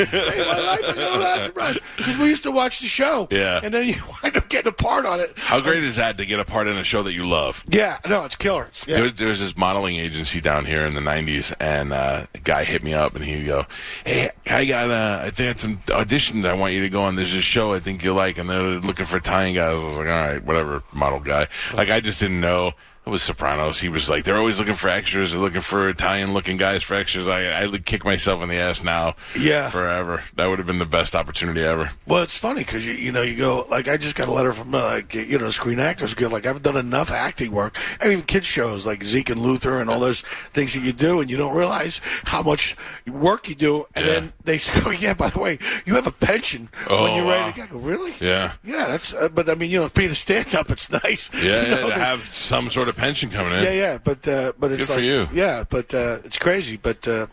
[0.47, 0.79] my life.
[0.83, 1.77] I go, Entourage.
[1.97, 3.27] Because we used to watch the show.
[3.31, 3.59] Yeah.
[3.63, 5.33] And then you wind up getting a part on it.
[5.37, 7.63] How great is that to get a part in a show that you love?
[7.67, 8.69] Yeah, no, it's killer.
[8.87, 8.97] Yeah.
[8.97, 12.63] There, there was this modeling agency down here in the '90s, and uh, a guy
[12.63, 13.65] hit me up, and he'd go,
[14.05, 16.45] "Hey, I got, uh, I think I had some auditions.
[16.47, 17.15] I want you to go on.
[17.15, 19.97] There's this show I think you like, and they're looking for Italian guys." I was
[19.97, 22.73] like, "All right, whatever, model guy." Like I just didn't know.
[23.05, 23.79] It was Sopranos.
[23.79, 25.31] He was like, they're always looking for extras.
[25.31, 27.27] They're looking for Italian-looking guys for extras.
[27.27, 29.15] I, I would kick myself in the ass now.
[29.37, 29.69] Yeah.
[29.69, 30.23] forever.
[30.35, 31.91] That would have been the best opportunity ever.
[32.07, 34.53] Well, it's funny because you you know you go like I just got a letter
[34.53, 38.07] from uh, like you know Screen Actors Guild like I've done enough acting work I
[38.07, 40.21] mean, kids shows like Zeke and Luther and all those
[40.53, 42.75] things that you do and you don't realize how much
[43.07, 44.11] work you do and Yeah.
[44.13, 47.45] then they go yeah by the way you have a pension Oh, when you're wow.
[47.47, 48.53] ready to go really Yeah.
[48.63, 51.61] yeah that's uh, but I mean you know being a stand up it's nice Yeah,
[51.63, 53.63] know, to they- have some sort of pension coming in.
[53.63, 55.27] yeah yeah but uh, but it's Good for like you.
[55.33, 57.27] yeah but uh, it's crazy but uh,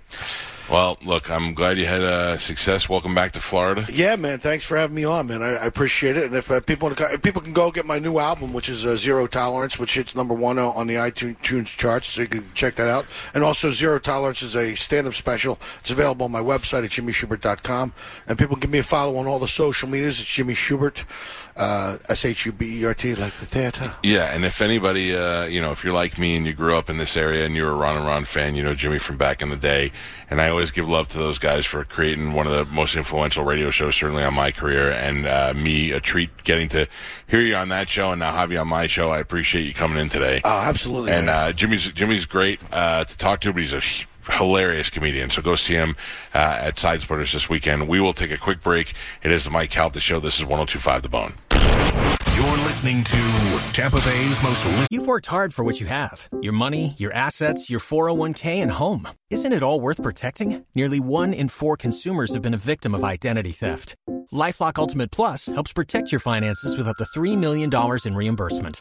[0.70, 2.88] Well, look, I'm glad you had uh, success.
[2.88, 3.84] Welcome back to Florida.
[3.92, 4.38] Yeah, man.
[4.38, 5.42] Thanks for having me on, man.
[5.42, 6.24] I, I appreciate it.
[6.26, 8.68] And if uh, people want to, co- people can go get my new album, which
[8.70, 12.44] is uh, Zero Tolerance, which hits number one on the iTunes charts, so you can
[12.54, 13.04] check that out.
[13.34, 15.58] And also, Zero Tolerance is a stand-up special.
[15.80, 17.92] It's available on my website at jimmyshubert.com.
[18.28, 20.20] And people give me a follow on all the social medias.
[20.20, 21.04] It's Jimmy Shubert,
[21.56, 23.94] uh, S H U B E R T, like the theater.
[24.02, 26.88] Yeah, and if anybody, uh, you know, if you're like me and you grew up
[26.88, 29.42] in this area and you're a Ron and Ron fan, you know Jimmy from back
[29.42, 29.92] in the day.
[30.30, 33.44] And I always give love to those guys for creating one of the most influential
[33.44, 36.88] radio shows, certainly on my career, and uh, me a treat getting to
[37.26, 39.10] hear you on that show and now have you on my show.
[39.10, 40.40] I appreciate you coming in today.
[40.44, 41.12] Oh, absolutely.
[41.12, 43.82] And uh, Jimmy's Jimmy's great uh, to talk to, but he's a
[44.30, 45.30] hilarious comedian.
[45.30, 45.96] So go see him
[46.34, 47.88] uh, at Side Splitters this weekend.
[47.88, 48.94] We will take a quick break.
[49.22, 50.20] It is the Mike Calta Show.
[50.20, 51.34] This is 102.5 The Bone.
[52.34, 56.52] You're listening to Tampa Bay's most listened You've worked hard for what you have your
[56.52, 59.06] money, your assets, your 401k, and home.
[59.30, 60.64] Isn't it all worth protecting?
[60.74, 63.94] Nearly one in four consumers have been a victim of identity theft.
[64.32, 67.70] Lifelock Ultimate Plus helps protect your finances with up to $3 million
[68.04, 68.80] in reimbursement.